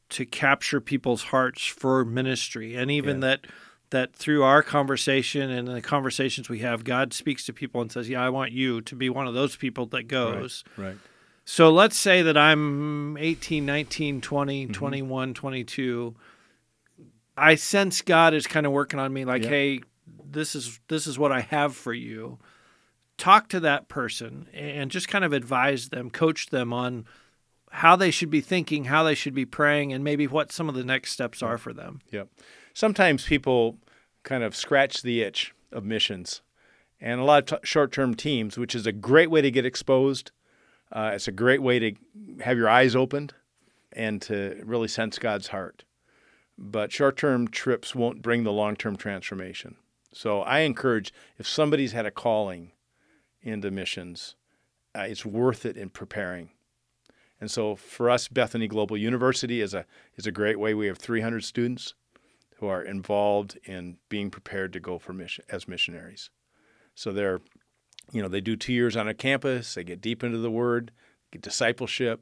to 0.10 0.26
capture 0.26 0.80
people's 0.80 1.24
hearts 1.24 1.66
for 1.66 2.06
ministry, 2.06 2.76
and 2.76 2.92
even 2.92 3.18
Yeah. 3.22 3.28
that 3.28 3.48
that 3.92 4.16
through 4.16 4.44
our 4.44 4.64
conversation 4.64 5.50
and 5.50 5.68
the 5.68 5.82
conversations 5.82 6.50
we 6.50 6.60
have, 6.60 6.84
God 6.84 7.14
speaks 7.14 7.46
to 7.46 7.54
people 7.54 7.82
and 7.82 7.92
says, 7.92 8.10
"Yeah, 8.10 8.24
I 8.24 8.30
want 8.30 8.52
you 8.52 8.82
to 8.82 8.96
be 8.96 9.10
one 9.10 9.28
of 9.28 9.34
those 9.34 9.56
people 9.56 9.86
that 9.88 10.08
goes." 10.08 10.64
Right. 10.76 10.98
So 11.46 11.70
let's 11.72 11.98
say 11.98 12.22
that 12.22 12.38
I'm 12.38 13.18
18, 13.18 13.66
19, 13.66 14.22
20, 14.22 14.64
Mm-hmm. 14.66 14.74
21, 14.74 15.34
22. 15.34 16.16
I 17.38 17.56
sense 17.56 18.02
God 18.02 18.34
is 18.34 18.48
kind 18.48 18.66
of 18.66 18.72
working 18.72 19.00
on 19.00 19.14
me 19.14 19.26
like, 19.26 19.44
Yeah. 19.44 19.50
"Hey, 19.50 19.82
this 20.30 20.56
is 20.56 20.80
this 20.88 21.08
is 21.08 21.18
what 21.20 21.32
I 21.32 21.42
have 21.42 21.76
for 21.76 21.94
you." 21.94 22.40
Talk 23.18 23.50
to 23.50 23.60
that 23.60 23.88
person 23.88 24.48
and 24.54 24.90
just 24.90 25.08
kind 25.08 25.24
of 25.24 25.32
advise 25.34 25.90
them, 25.90 26.10
coach 26.10 26.48
them 26.48 26.74
on 26.74 27.06
how 27.72 27.96
they 27.96 28.12
should 28.12 28.30
be 28.30 28.42
thinking, 28.42 28.86
how 28.86 29.04
they 29.04 29.16
should 29.16 29.34
be 29.36 29.46
praying, 29.46 29.94
and 29.94 30.04
maybe 30.04 30.28
what 30.28 30.52
some 30.52 30.68
of 30.68 30.76
the 30.76 30.84
next 30.84 31.12
steps 31.12 31.42
are 31.44 31.58
for 31.58 31.72
them. 31.72 32.02
Yep. 32.12 32.30
Sometimes 32.74 33.26
people 33.26 33.78
kind 34.24 34.44
of 34.44 34.56
scratch 34.56 35.02
the 35.02 35.22
itch 35.22 35.54
of 35.72 35.84
missions, 35.84 36.42
and 37.00 37.20
a 37.20 37.24
lot 37.24 37.52
of 37.52 37.62
t- 37.62 37.68
short-term 37.68 38.16
teams, 38.16 38.58
which 38.58 38.76
is 38.76 38.86
a 38.86 38.92
great 38.92 39.32
way 39.32 39.42
to 39.42 39.52
get 39.52 39.66
exposed. 39.66 40.32
Uh, 40.92 41.12
it's 41.14 41.28
a 41.28 41.32
great 41.32 41.62
way 41.62 41.80
to 41.80 41.94
have 42.42 42.58
your 42.58 42.70
eyes 42.70 42.96
opened 42.96 43.34
and 43.92 44.22
to 44.22 44.62
really 44.64 44.88
sense 44.88 45.18
God's 45.18 45.48
heart. 45.48 45.84
But 46.58 46.92
short-term 46.92 47.48
trips 47.48 47.96
won't 47.96 48.22
bring 48.22 48.44
the 48.44 48.52
long-term 48.52 48.98
transformation. 48.98 49.78
So 50.14 50.42
I 50.42 50.60
encourage 50.60 51.14
if 51.38 51.48
somebody's 51.48 51.94
had 51.94 52.06
a 52.06 52.12
calling 52.12 52.74
into 53.42 53.72
missions, 53.72 54.36
uh, 54.94 55.02
it's 55.02 55.26
worth 55.26 55.66
it 55.66 55.78
in 55.78 55.90
preparing. 55.90 56.50
And 57.40 57.50
so 57.50 57.76
for 57.76 58.10
us, 58.10 58.28
Bethany 58.28 58.68
Global 58.68 58.98
University 58.98 59.62
is 59.62 59.74
a 59.74 59.86
is 60.16 60.28
a 60.28 60.32
great 60.32 60.60
way. 60.60 60.76
We 60.76 60.86
have 60.88 61.00
300 61.00 61.44
students 61.44 61.96
who 62.62 62.68
are 62.68 62.84
involved 62.84 63.58
in 63.66 63.98
being 64.08 64.30
prepared 64.30 64.72
to 64.72 64.80
go 64.80 65.00
for 65.00 65.14
mission 65.14 65.44
as 65.50 65.68
missionaries. 65.68 66.30
So 66.94 67.12
they're, 67.12 67.42
you 68.12 68.22
know, 68.22 68.28
they 68.28 68.40
do 68.40 68.56
two 68.56 68.72
years 68.72 68.96
on 68.96 69.08
a 69.08 69.16
campus. 69.16 69.74
They 69.74 69.84
get 69.84 70.00
deep 70.00 70.24
into 70.24 70.38
the 70.38 70.52
Word, 70.52 70.92
get 71.32 71.42
discipleship, 71.42 72.22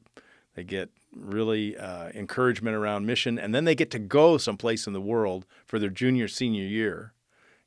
they 0.56 0.63
get 0.63 0.91
really 1.13 1.78
uh, 1.78 2.12
encouragement 2.15 2.78
around 2.78 3.06
mission, 3.06 3.38
and 3.38 3.54
then 3.54 3.65
they 3.65 3.75
get 3.75 3.91
to 3.91 3.99
go 3.99 4.38
someplace 4.38 4.88
in 4.88 4.93
the 4.93 5.02
world 5.02 5.45
for 5.65 5.78
their 5.78 5.89
junior 5.89 6.30
senior 6.30 6.63
year 6.63 7.12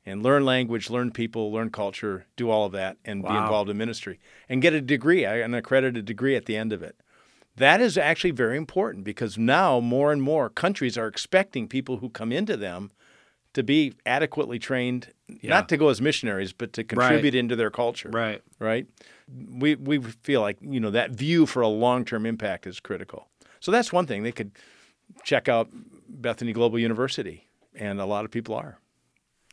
and 0.03 0.23
learn 0.23 0.43
language, 0.43 0.89
learn 0.89 1.11
people, 1.11 1.51
learn 1.51 1.69
culture, 1.69 2.25
do 2.35 2.49
all 2.49 2.65
of 2.65 2.71
that, 2.71 2.97
and 3.05 3.21
wow. 3.21 3.29
be 3.29 3.37
involved 3.37 3.69
in 3.69 3.77
ministry 3.77 4.19
and 4.49 4.63
get 4.63 4.73
a 4.73 4.81
degree, 4.81 5.25
an 5.25 5.53
accredited 5.53 6.05
degree 6.05 6.35
at 6.35 6.47
the 6.47 6.57
end 6.57 6.73
of 6.73 6.81
it. 6.81 6.99
That 7.55 7.81
is 7.81 7.97
actually 7.97 8.31
very 8.31 8.57
important 8.57 9.03
because 9.03 9.37
now 9.37 9.79
more 9.79 10.11
and 10.11 10.21
more 10.21 10.49
countries 10.49 10.97
are 10.97 11.07
expecting 11.07 11.67
people 11.67 11.97
who 11.97 12.09
come 12.09 12.31
into 12.31 12.57
them 12.57 12.91
to 13.53 13.61
be 13.61 13.93
adequately 14.05 14.57
trained, 14.57 15.13
yeah. 15.27 15.51
not 15.51 15.69
to 15.69 15.77
go 15.77 15.89
as 15.89 16.01
missionaries, 16.01 16.53
but 16.53 16.73
to 16.73 16.83
contribute 16.83 17.33
right. 17.33 17.35
into 17.35 17.55
their 17.55 17.69
culture. 17.69 18.09
Right. 18.09 18.41
Right. 18.59 18.87
We 19.49 19.75
we 19.75 19.99
feel 19.99 20.41
like 20.41 20.57
you 20.61 20.79
know 20.79 20.89
that 20.89 21.11
view 21.11 21.45
for 21.45 21.61
a 21.61 21.67
long 21.67 22.05
term 22.05 22.25
impact 22.25 22.67
is 22.67 22.79
critical. 22.79 23.27
So 23.59 23.71
that's 23.71 23.93
one 23.93 24.07
thing 24.07 24.23
they 24.23 24.31
could 24.31 24.51
check 25.23 25.47
out 25.47 25.69
Bethany 26.09 26.53
Global 26.53 26.79
University, 26.79 27.47
and 27.75 28.01
a 28.01 28.05
lot 28.05 28.25
of 28.25 28.31
people 28.31 28.55
are. 28.55 28.79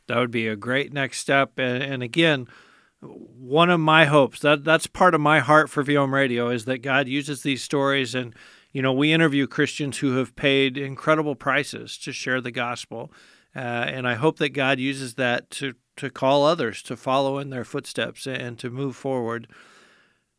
That 0.07 0.17
would 0.17 0.31
be 0.31 0.47
a 0.47 0.55
great 0.55 0.91
next 0.91 1.19
step. 1.19 1.57
And, 1.57 1.81
and 1.81 2.03
again, 2.03 2.47
one 3.01 3.69
of 3.69 3.79
my 3.79 4.05
hopes 4.05 4.39
that 4.41 4.63
that's 4.63 4.87
part 4.87 5.15
of 5.15 5.21
my 5.21 5.39
heart 5.39 5.69
for 5.69 5.83
VOM 5.83 6.13
Radio 6.13 6.49
is 6.49 6.65
that 6.65 6.79
God 6.79 7.07
uses 7.07 7.41
these 7.41 7.63
stories 7.63 8.13
and 8.13 8.35
you 8.71 8.81
know 8.81 8.93
we 8.93 9.11
interview 9.11 9.47
Christians 9.47 9.97
who 9.97 10.17
have 10.17 10.35
paid 10.35 10.77
incredible 10.77 11.35
prices 11.35 11.97
to 11.99 12.11
share 12.11 12.41
the 12.41 12.51
gospel, 12.51 13.11
uh, 13.55 13.59
and 13.59 14.07
I 14.07 14.15
hope 14.15 14.37
that 14.37 14.49
God 14.49 14.79
uses 14.79 15.15
that 15.15 15.49
to 15.51 15.73
to 15.97 16.09
call 16.09 16.45
others 16.45 16.81
to 16.83 16.95
follow 16.95 17.37
in 17.37 17.49
their 17.49 17.65
footsteps 17.65 18.27
and 18.27 18.57
to 18.59 18.69
move 18.69 18.95
forward. 18.95 19.47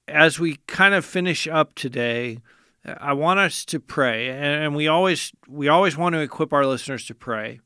As 0.08 0.38
we 0.38 0.56
kind 0.66 0.94
of 0.94 1.04
finish 1.04 1.46
up 1.46 1.74
today, 1.74 2.38
I 2.84 3.12
want 3.12 3.38
us 3.40 3.64
to 3.66 3.80
pray, 3.80 4.30
and 4.30 4.74
we 4.74 4.88
always 4.88 5.32
we 5.48 5.68
always 5.68 5.96
want 5.96 6.14
to 6.14 6.20
equip 6.20 6.52
our 6.52 6.66
listeners 6.66 7.06
to 7.06 7.14
pray 7.14 7.60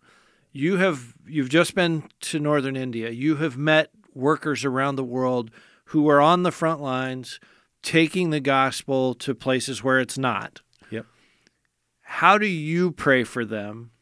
you 0.56 0.78
have 0.78 1.14
you've 1.26 1.50
just 1.50 1.74
been 1.74 2.04
to 2.20 2.38
northern 2.38 2.76
India. 2.76 3.10
You 3.10 3.36
have 3.36 3.58
met 3.58 3.90
workers 4.16 4.64
around 4.64 4.96
the 4.96 5.04
world 5.04 5.50
who 5.86 6.08
are 6.08 6.20
on 6.20 6.42
the 6.42 6.52
front 6.52 6.80
lines 6.80 7.38
taking 7.82 8.30
the 8.30 8.40
gospel 8.40 9.14
to 9.14 9.34
places 9.34 9.84
where 9.84 10.00
it's 10.00 10.18
not. 10.18 10.60
Yep. 10.90 11.06
How 12.00 12.38
do 12.38 12.46
you 12.46 12.90
pray 12.90 13.22
for 13.22 13.44
them 13.44 13.92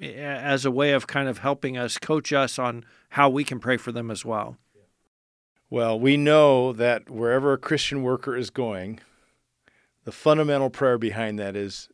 eh, 0.00 0.12
as 0.14 0.64
a 0.64 0.70
way 0.70 0.92
of 0.92 1.06
kind 1.06 1.28
of 1.28 1.38
helping 1.38 1.76
us 1.76 1.98
coach 1.98 2.32
us 2.32 2.58
on 2.58 2.84
how 3.10 3.28
we 3.28 3.42
can 3.42 3.58
pray 3.58 3.76
for 3.76 3.90
them 3.90 4.10
as 4.10 4.24
well? 4.24 4.56
Well, 5.68 5.98
we 5.98 6.16
know 6.16 6.72
that 6.72 7.08
wherever 7.08 7.52
a 7.52 7.58
Christian 7.58 8.02
worker 8.02 8.36
is 8.36 8.50
going, 8.50 9.00
the 10.04 10.12
fundamental 10.12 10.68
prayer 10.68 10.98
behind 10.98 11.38
that 11.38 11.56
is 11.56 11.88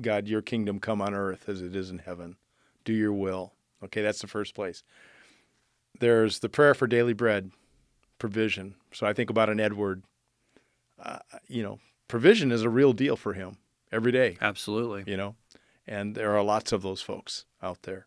God, 0.00 0.28
your 0.28 0.42
kingdom 0.42 0.80
come 0.80 1.00
on 1.00 1.14
earth 1.14 1.48
as 1.48 1.62
it 1.62 1.74
is 1.74 1.90
in 1.90 1.98
heaven 1.98 2.36
do 2.84 2.92
your 2.92 3.12
will. 3.12 3.52
Okay, 3.84 4.02
that's 4.02 4.20
the 4.20 4.26
first 4.26 4.54
place. 4.54 4.82
There's 6.00 6.40
the 6.40 6.48
prayer 6.48 6.74
for 6.74 6.86
daily 6.86 7.12
bread, 7.12 7.52
provision. 8.18 8.74
So 8.92 9.06
I 9.06 9.12
think 9.12 9.30
about 9.30 9.48
an 9.48 9.60
Edward. 9.60 10.02
Uh, 10.98 11.18
you 11.46 11.62
know, 11.62 11.78
provision 12.08 12.50
is 12.50 12.62
a 12.62 12.68
real 12.68 12.92
deal 12.92 13.16
for 13.16 13.34
him 13.34 13.58
every 13.92 14.10
day. 14.10 14.36
Absolutely. 14.40 15.04
You 15.06 15.16
know, 15.16 15.36
and 15.86 16.14
there 16.14 16.36
are 16.36 16.42
lots 16.42 16.72
of 16.72 16.82
those 16.82 17.00
folks 17.00 17.44
out 17.62 17.82
there. 17.82 18.06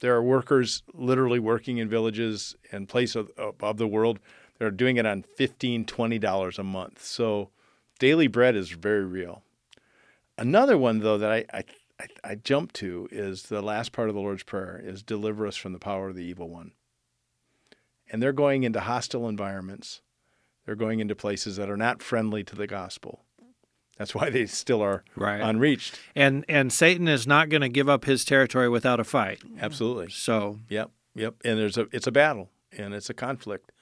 There 0.00 0.14
are 0.14 0.22
workers 0.22 0.82
literally 0.92 1.38
working 1.38 1.78
in 1.78 1.88
villages 1.88 2.56
and 2.70 2.88
places 2.88 3.28
of, 3.36 3.54
of 3.60 3.76
the 3.78 3.88
world. 3.88 4.18
They're 4.58 4.70
doing 4.70 4.96
it 4.96 5.06
on 5.06 5.24
$15, 5.38 5.86
$20 5.86 6.58
a 6.58 6.62
month. 6.62 7.04
So 7.04 7.50
daily 7.98 8.26
bread 8.26 8.56
is 8.56 8.70
very 8.70 9.04
real. 9.04 9.42
Another 10.36 10.76
one, 10.76 10.98
though, 11.00 11.18
that 11.18 11.30
I, 11.30 11.44
I 11.52 11.64
I, 12.00 12.30
I 12.30 12.34
jump 12.34 12.72
to 12.74 13.08
is 13.12 13.44
the 13.44 13.62
last 13.62 13.92
part 13.92 14.08
of 14.08 14.14
the 14.14 14.20
Lord's 14.20 14.42
Prayer 14.42 14.80
is 14.82 15.02
deliver 15.02 15.46
us 15.46 15.56
from 15.56 15.72
the 15.72 15.78
power 15.78 16.08
of 16.08 16.16
the 16.16 16.24
evil 16.24 16.48
one. 16.48 16.72
And 18.12 18.22
they're 18.22 18.32
going 18.32 18.62
into 18.62 18.80
hostile 18.80 19.28
environments. 19.28 20.02
They're 20.66 20.76
going 20.76 21.00
into 21.00 21.16
places 21.16 21.56
that 21.56 21.70
are 21.70 21.76
not 21.76 22.02
friendly 22.02 22.44
to 22.44 22.54
the 22.54 22.68
gospel. 22.68 23.24
That's 23.96 24.14
why 24.14 24.30
they 24.30 24.46
still 24.46 24.82
are 24.82 25.02
right. 25.16 25.40
unreached. 25.40 25.98
And 26.14 26.44
and 26.48 26.72
Satan 26.72 27.08
is 27.08 27.26
not 27.26 27.48
going 27.48 27.62
to 27.62 27.68
give 27.68 27.88
up 27.88 28.04
his 28.04 28.24
territory 28.24 28.68
without 28.68 29.00
a 29.00 29.04
fight. 29.04 29.40
Absolutely. 29.58 30.10
So, 30.10 30.58
yep, 30.68 30.90
yep. 31.14 31.34
And 31.44 31.58
there's 31.58 31.78
a 31.78 31.88
it's 31.90 32.06
a 32.06 32.12
battle 32.12 32.50
and 32.76 32.94
it's 32.94 33.10
a 33.10 33.14
conflict. 33.14 33.72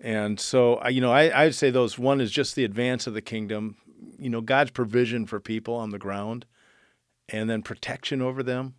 And 0.00 0.38
so, 0.40 0.86
you 0.88 1.00
know, 1.00 1.12
I, 1.12 1.44
I'd 1.44 1.54
say 1.54 1.70
those 1.70 1.98
one 1.98 2.20
is 2.20 2.32
just 2.32 2.56
the 2.56 2.64
advance 2.64 3.06
of 3.06 3.14
the 3.14 3.22
kingdom, 3.22 3.76
you 4.18 4.28
know, 4.28 4.40
God's 4.40 4.72
provision 4.72 5.26
for 5.26 5.38
people 5.38 5.74
on 5.74 5.90
the 5.90 5.98
ground 5.98 6.44
and 7.28 7.48
then 7.48 7.62
protection 7.62 8.20
over 8.20 8.42
them. 8.42 8.74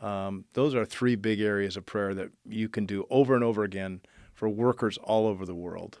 Um, 0.00 0.46
those 0.54 0.74
are 0.74 0.84
three 0.84 1.14
big 1.14 1.40
areas 1.40 1.76
of 1.76 1.86
prayer 1.86 2.14
that 2.14 2.30
you 2.48 2.68
can 2.68 2.86
do 2.86 3.06
over 3.10 3.34
and 3.34 3.44
over 3.44 3.64
again 3.64 4.00
for 4.32 4.48
workers 4.48 4.98
all 4.98 5.26
over 5.26 5.44
the 5.44 5.54
world. 5.54 6.00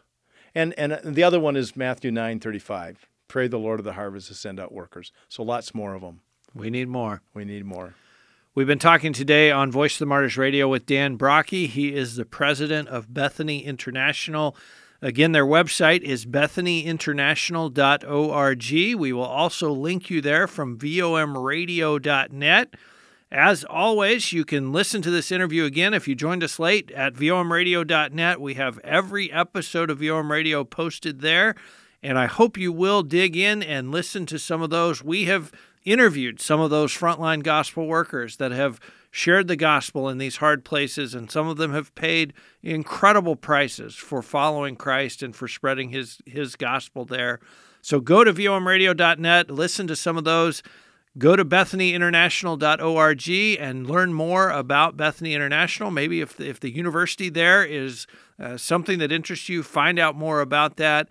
And 0.54 0.76
and 0.78 0.98
the 1.04 1.22
other 1.22 1.38
one 1.38 1.56
is 1.56 1.76
Matthew 1.76 2.10
nine 2.10 2.40
thirty 2.40 2.58
five. 2.58 3.06
Pray 3.28 3.46
the 3.46 3.58
Lord 3.58 3.78
of 3.78 3.84
the 3.84 3.92
harvest 3.92 4.28
to 4.28 4.34
send 4.34 4.58
out 4.58 4.72
workers. 4.72 5.12
So 5.28 5.42
lots 5.42 5.74
more 5.74 5.94
of 5.94 6.00
them. 6.00 6.22
We 6.54 6.70
need 6.70 6.88
more. 6.88 7.22
We 7.32 7.44
need 7.44 7.64
more. 7.64 7.94
We've 8.52 8.66
been 8.66 8.80
talking 8.80 9.12
today 9.12 9.52
on 9.52 9.70
Voice 9.70 9.94
of 9.94 10.00
the 10.00 10.06
Martyrs 10.06 10.36
Radio 10.36 10.66
with 10.66 10.84
Dan 10.84 11.16
Brokke. 11.16 11.68
He 11.68 11.94
is 11.94 12.16
the 12.16 12.24
president 12.24 12.88
of 12.88 13.14
Bethany 13.14 13.64
International. 13.64 14.56
Again, 15.00 15.30
their 15.30 15.46
website 15.46 16.02
is 16.02 16.26
bethanyinternational.org. 16.26 18.98
We 18.98 19.12
will 19.12 19.22
also 19.22 19.70
link 19.70 20.10
you 20.10 20.20
there 20.20 20.48
from 20.48 20.76
vomradio.net. 20.76 22.74
As 23.32 23.62
always, 23.62 24.32
you 24.32 24.44
can 24.44 24.72
listen 24.72 25.02
to 25.02 25.10
this 25.10 25.30
interview 25.30 25.64
again 25.64 25.94
if 25.94 26.08
you 26.08 26.16
joined 26.16 26.42
us 26.42 26.58
late 26.58 26.90
at 26.90 27.14
vomradio.net. 27.14 28.40
We 28.40 28.54
have 28.54 28.80
every 28.80 29.30
episode 29.30 29.88
of 29.88 30.00
VOM 30.00 30.32
Radio 30.32 30.64
posted 30.64 31.20
there, 31.20 31.54
and 32.02 32.18
I 32.18 32.26
hope 32.26 32.58
you 32.58 32.72
will 32.72 33.04
dig 33.04 33.36
in 33.36 33.62
and 33.62 33.92
listen 33.92 34.26
to 34.26 34.38
some 34.40 34.62
of 34.62 34.70
those. 34.70 35.04
We 35.04 35.26
have 35.26 35.52
interviewed 35.84 36.40
some 36.40 36.58
of 36.58 36.70
those 36.70 36.92
frontline 36.92 37.44
gospel 37.44 37.86
workers 37.86 38.38
that 38.38 38.50
have 38.50 38.80
shared 39.12 39.46
the 39.46 39.54
gospel 39.54 40.08
in 40.08 40.18
these 40.18 40.38
hard 40.38 40.64
places, 40.64 41.14
and 41.14 41.30
some 41.30 41.46
of 41.46 41.56
them 41.56 41.72
have 41.72 41.94
paid 41.94 42.32
incredible 42.64 43.36
prices 43.36 43.94
for 43.94 44.22
following 44.22 44.74
Christ 44.74 45.22
and 45.22 45.36
for 45.36 45.46
spreading 45.46 45.90
his, 45.90 46.20
his 46.26 46.56
gospel 46.56 47.04
there. 47.04 47.38
So 47.80 48.00
go 48.00 48.24
to 48.24 48.32
vomradio.net, 48.32 49.52
listen 49.52 49.86
to 49.86 49.94
some 49.94 50.16
of 50.16 50.24
those. 50.24 50.64
Go 51.18 51.34
to 51.34 51.44
bethanyinternational.org 51.44 53.28
and 53.60 53.90
learn 53.90 54.12
more 54.14 54.50
about 54.50 54.96
Bethany 54.96 55.34
International. 55.34 55.90
Maybe 55.90 56.20
if 56.20 56.36
the, 56.36 56.48
if 56.48 56.60
the 56.60 56.70
university 56.70 57.28
there 57.28 57.64
is 57.64 58.06
uh, 58.38 58.56
something 58.56 59.00
that 59.00 59.10
interests 59.10 59.48
you, 59.48 59.64
find 59.64 59.98
out 59.98 60.14
more 60.14 60.40
about 60.40 60.76
that. 60.76 61.08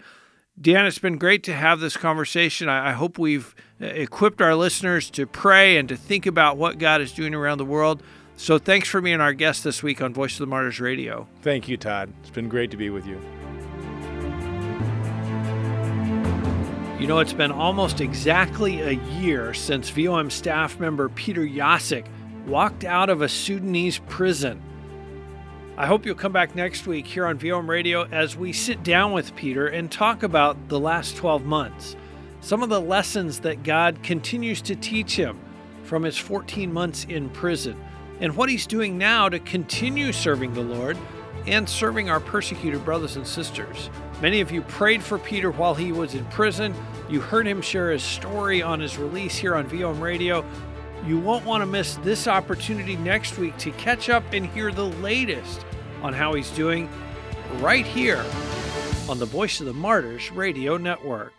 Dan, 0.59 0.85
it's 0.85 0.99
been 0.99 1.17
great 1.17 1.43
to 1.43 1.53
have 1.53 1.79
this 1.79 1.97
conversation. 1.97 2.69
I, 2.69 2.89
I, 2.89 2.91
hope 2.91 3.17
we've 3.17 3.55
uh, 3.81 3.85
equipped 3.85 4.41
our 4.41 4.55
listeners 4.55 5.09
to 5.11 5.25
pray 5.25 5.77
and 5.77 5.87
to 5.89 5.95
think 5.95 6.25
about 6.25 6.57
what 6.57 6.79
God 6.79 7.01
is 7.01 7.13
doing 7.13 7.33
around 7.33 7.59
the 7.59 7.65
world. 7.65 8.03
So 8.35 8.57
thanks 8.57 8.87
for 8.87 9.01
being 9.01 9.21
our 9.21 9.33
guest 9.33 9.63
this 9.63 9.83
week 9.83 10.01
on 10.01 10.13
Voice 10.13 10.33
of 10.33 10.39
the 10.39 10.47
Martyrs 10.47 10.79
Radio. 10.79 11.27
Thank 11.41 11.67
you, 11.67 11.77
Todd. 11.77 12.11
It's 12.21 12.29
been 12.29 12.49
great 12.49 12.71
to 12.71 12.77
be 12.77 12.89
with 12.89 13.05
you. 13.05 13.21
Know, 17.09 17.17
it's 17.17 17.33
been 17.33 17.51
almost 17.51 18.01
exactly 18.01 18.81
a 18.81 18.91
year 18.91 19.51
since 19.55 19.89
VOM 19.89 20.29
staff 20.29 20.79
member 20.79 21.09
Peter 21.09 21.41
Jasek 21.41 22.05
walked 22.45 22.83
out 22.83 23.09
of 23.09 23.23
a 23.23 23.27
Sudanese 23.27 23.97
prison. 24.07 24.61
I 25.75 25.87
hope 25.87 26.05
you'll 26.05 26.13
come 26.13 26.31
back 26.31 26.53
next 26.53 26.85
week 26.85 27.07
here 27.07 27.25
on 27.25 27.39
VOM 27.39 27.67
Radio 27.67 28.03
as 28.11 28.37
we 28.37 28.53
sit 28.53 28.83
down 28.83 29.11
with 29.11 29.35
Peter 29.35 29.65
and 29.65 29.91
talk 29.91 30.21
about 30.21 30.69
the 30.69 30.79
last 30.79 31.17
12 31.17 31.45
months, 31.45 31.95
some 32.41 32.61
of 32.61 32.69
the 32.69 32.79
lessons 32.79 33.39
that 33.39 33.63
God 33.63 34.03
continues 34.03 34.61
to 34.61 34.75
teach 34.75 35.15
him 35.15 35.39
from 35.85 36.03
his 36.03 36.15
14 36.15 36.71
months 36.71 37.05
in 37.05 37.31
prison, 37.31 37.75
and 38.19 38.37
what 38.37 38.49
he's 38.49 38.67
doing 38.67 38.99
now 38.99 39.27
to 39.29 39.39
continue 39.39 40.13
serving 40.13 40.53
the 40.53 40.61
Lord 40.61 40.95
and 41.47 41.67
serving 41.67 42.07
our 42.07 42.19
persecuted 42.19 42.85
brothers 42.85 43.15
and 43.15 43.25
sisters. 43.25 43.89
Many 44.21 44.41
of 44.41 44.51
you 44.51 44.61
prayed 44.63 45.01
for 45.01 45.17
Peter 45.17 45.49
while 45.49 45.73
he 45.73 45.93
was 45.93 46.13
in 46.13 46.25
prison. 46.25 46.73
You 47.09 47.21
heard 47.21 47.47
him 47.47 47.61
share 47.61 47.91
his 47.91 48.03
story 48.03 48.61
on 48.61 48.81
his 48.81 48.97
release 48.97 49.37
here 49.37 49.55
on 49.55 49.65
VOM 49.67 50.01
Radio. 50.01 50.43
You 51.05 51.17
won't 51.17 51.45
want 51.45 51.61
to 51.61 51.65
miss 51.65 51.95
this 51.97 52.27
opportunity 52.27 52.97
next 52.97 53.37
week 53.37 53.57
to 53.59 53.71
catch 53.71 54.09
up 54.09 54.23
and 54.33 54.45
hear 54.45 54.71
the 54.73 54.85
latest 54.85 55.65
on 56.01 56.13
how 56.13 56.33
he's 56.33 56.51
doing 56.51 56.89
right 57.59 57.85
here 57.85 58.23
on 59.07 59.19
the 59.19 59.25
Voice 59.25 59.61
of 59.61 59.65
the 59.65 59.73
Martyrs 59.73 60.31
Radio 60.31 60.75
Network. 60.75 61.38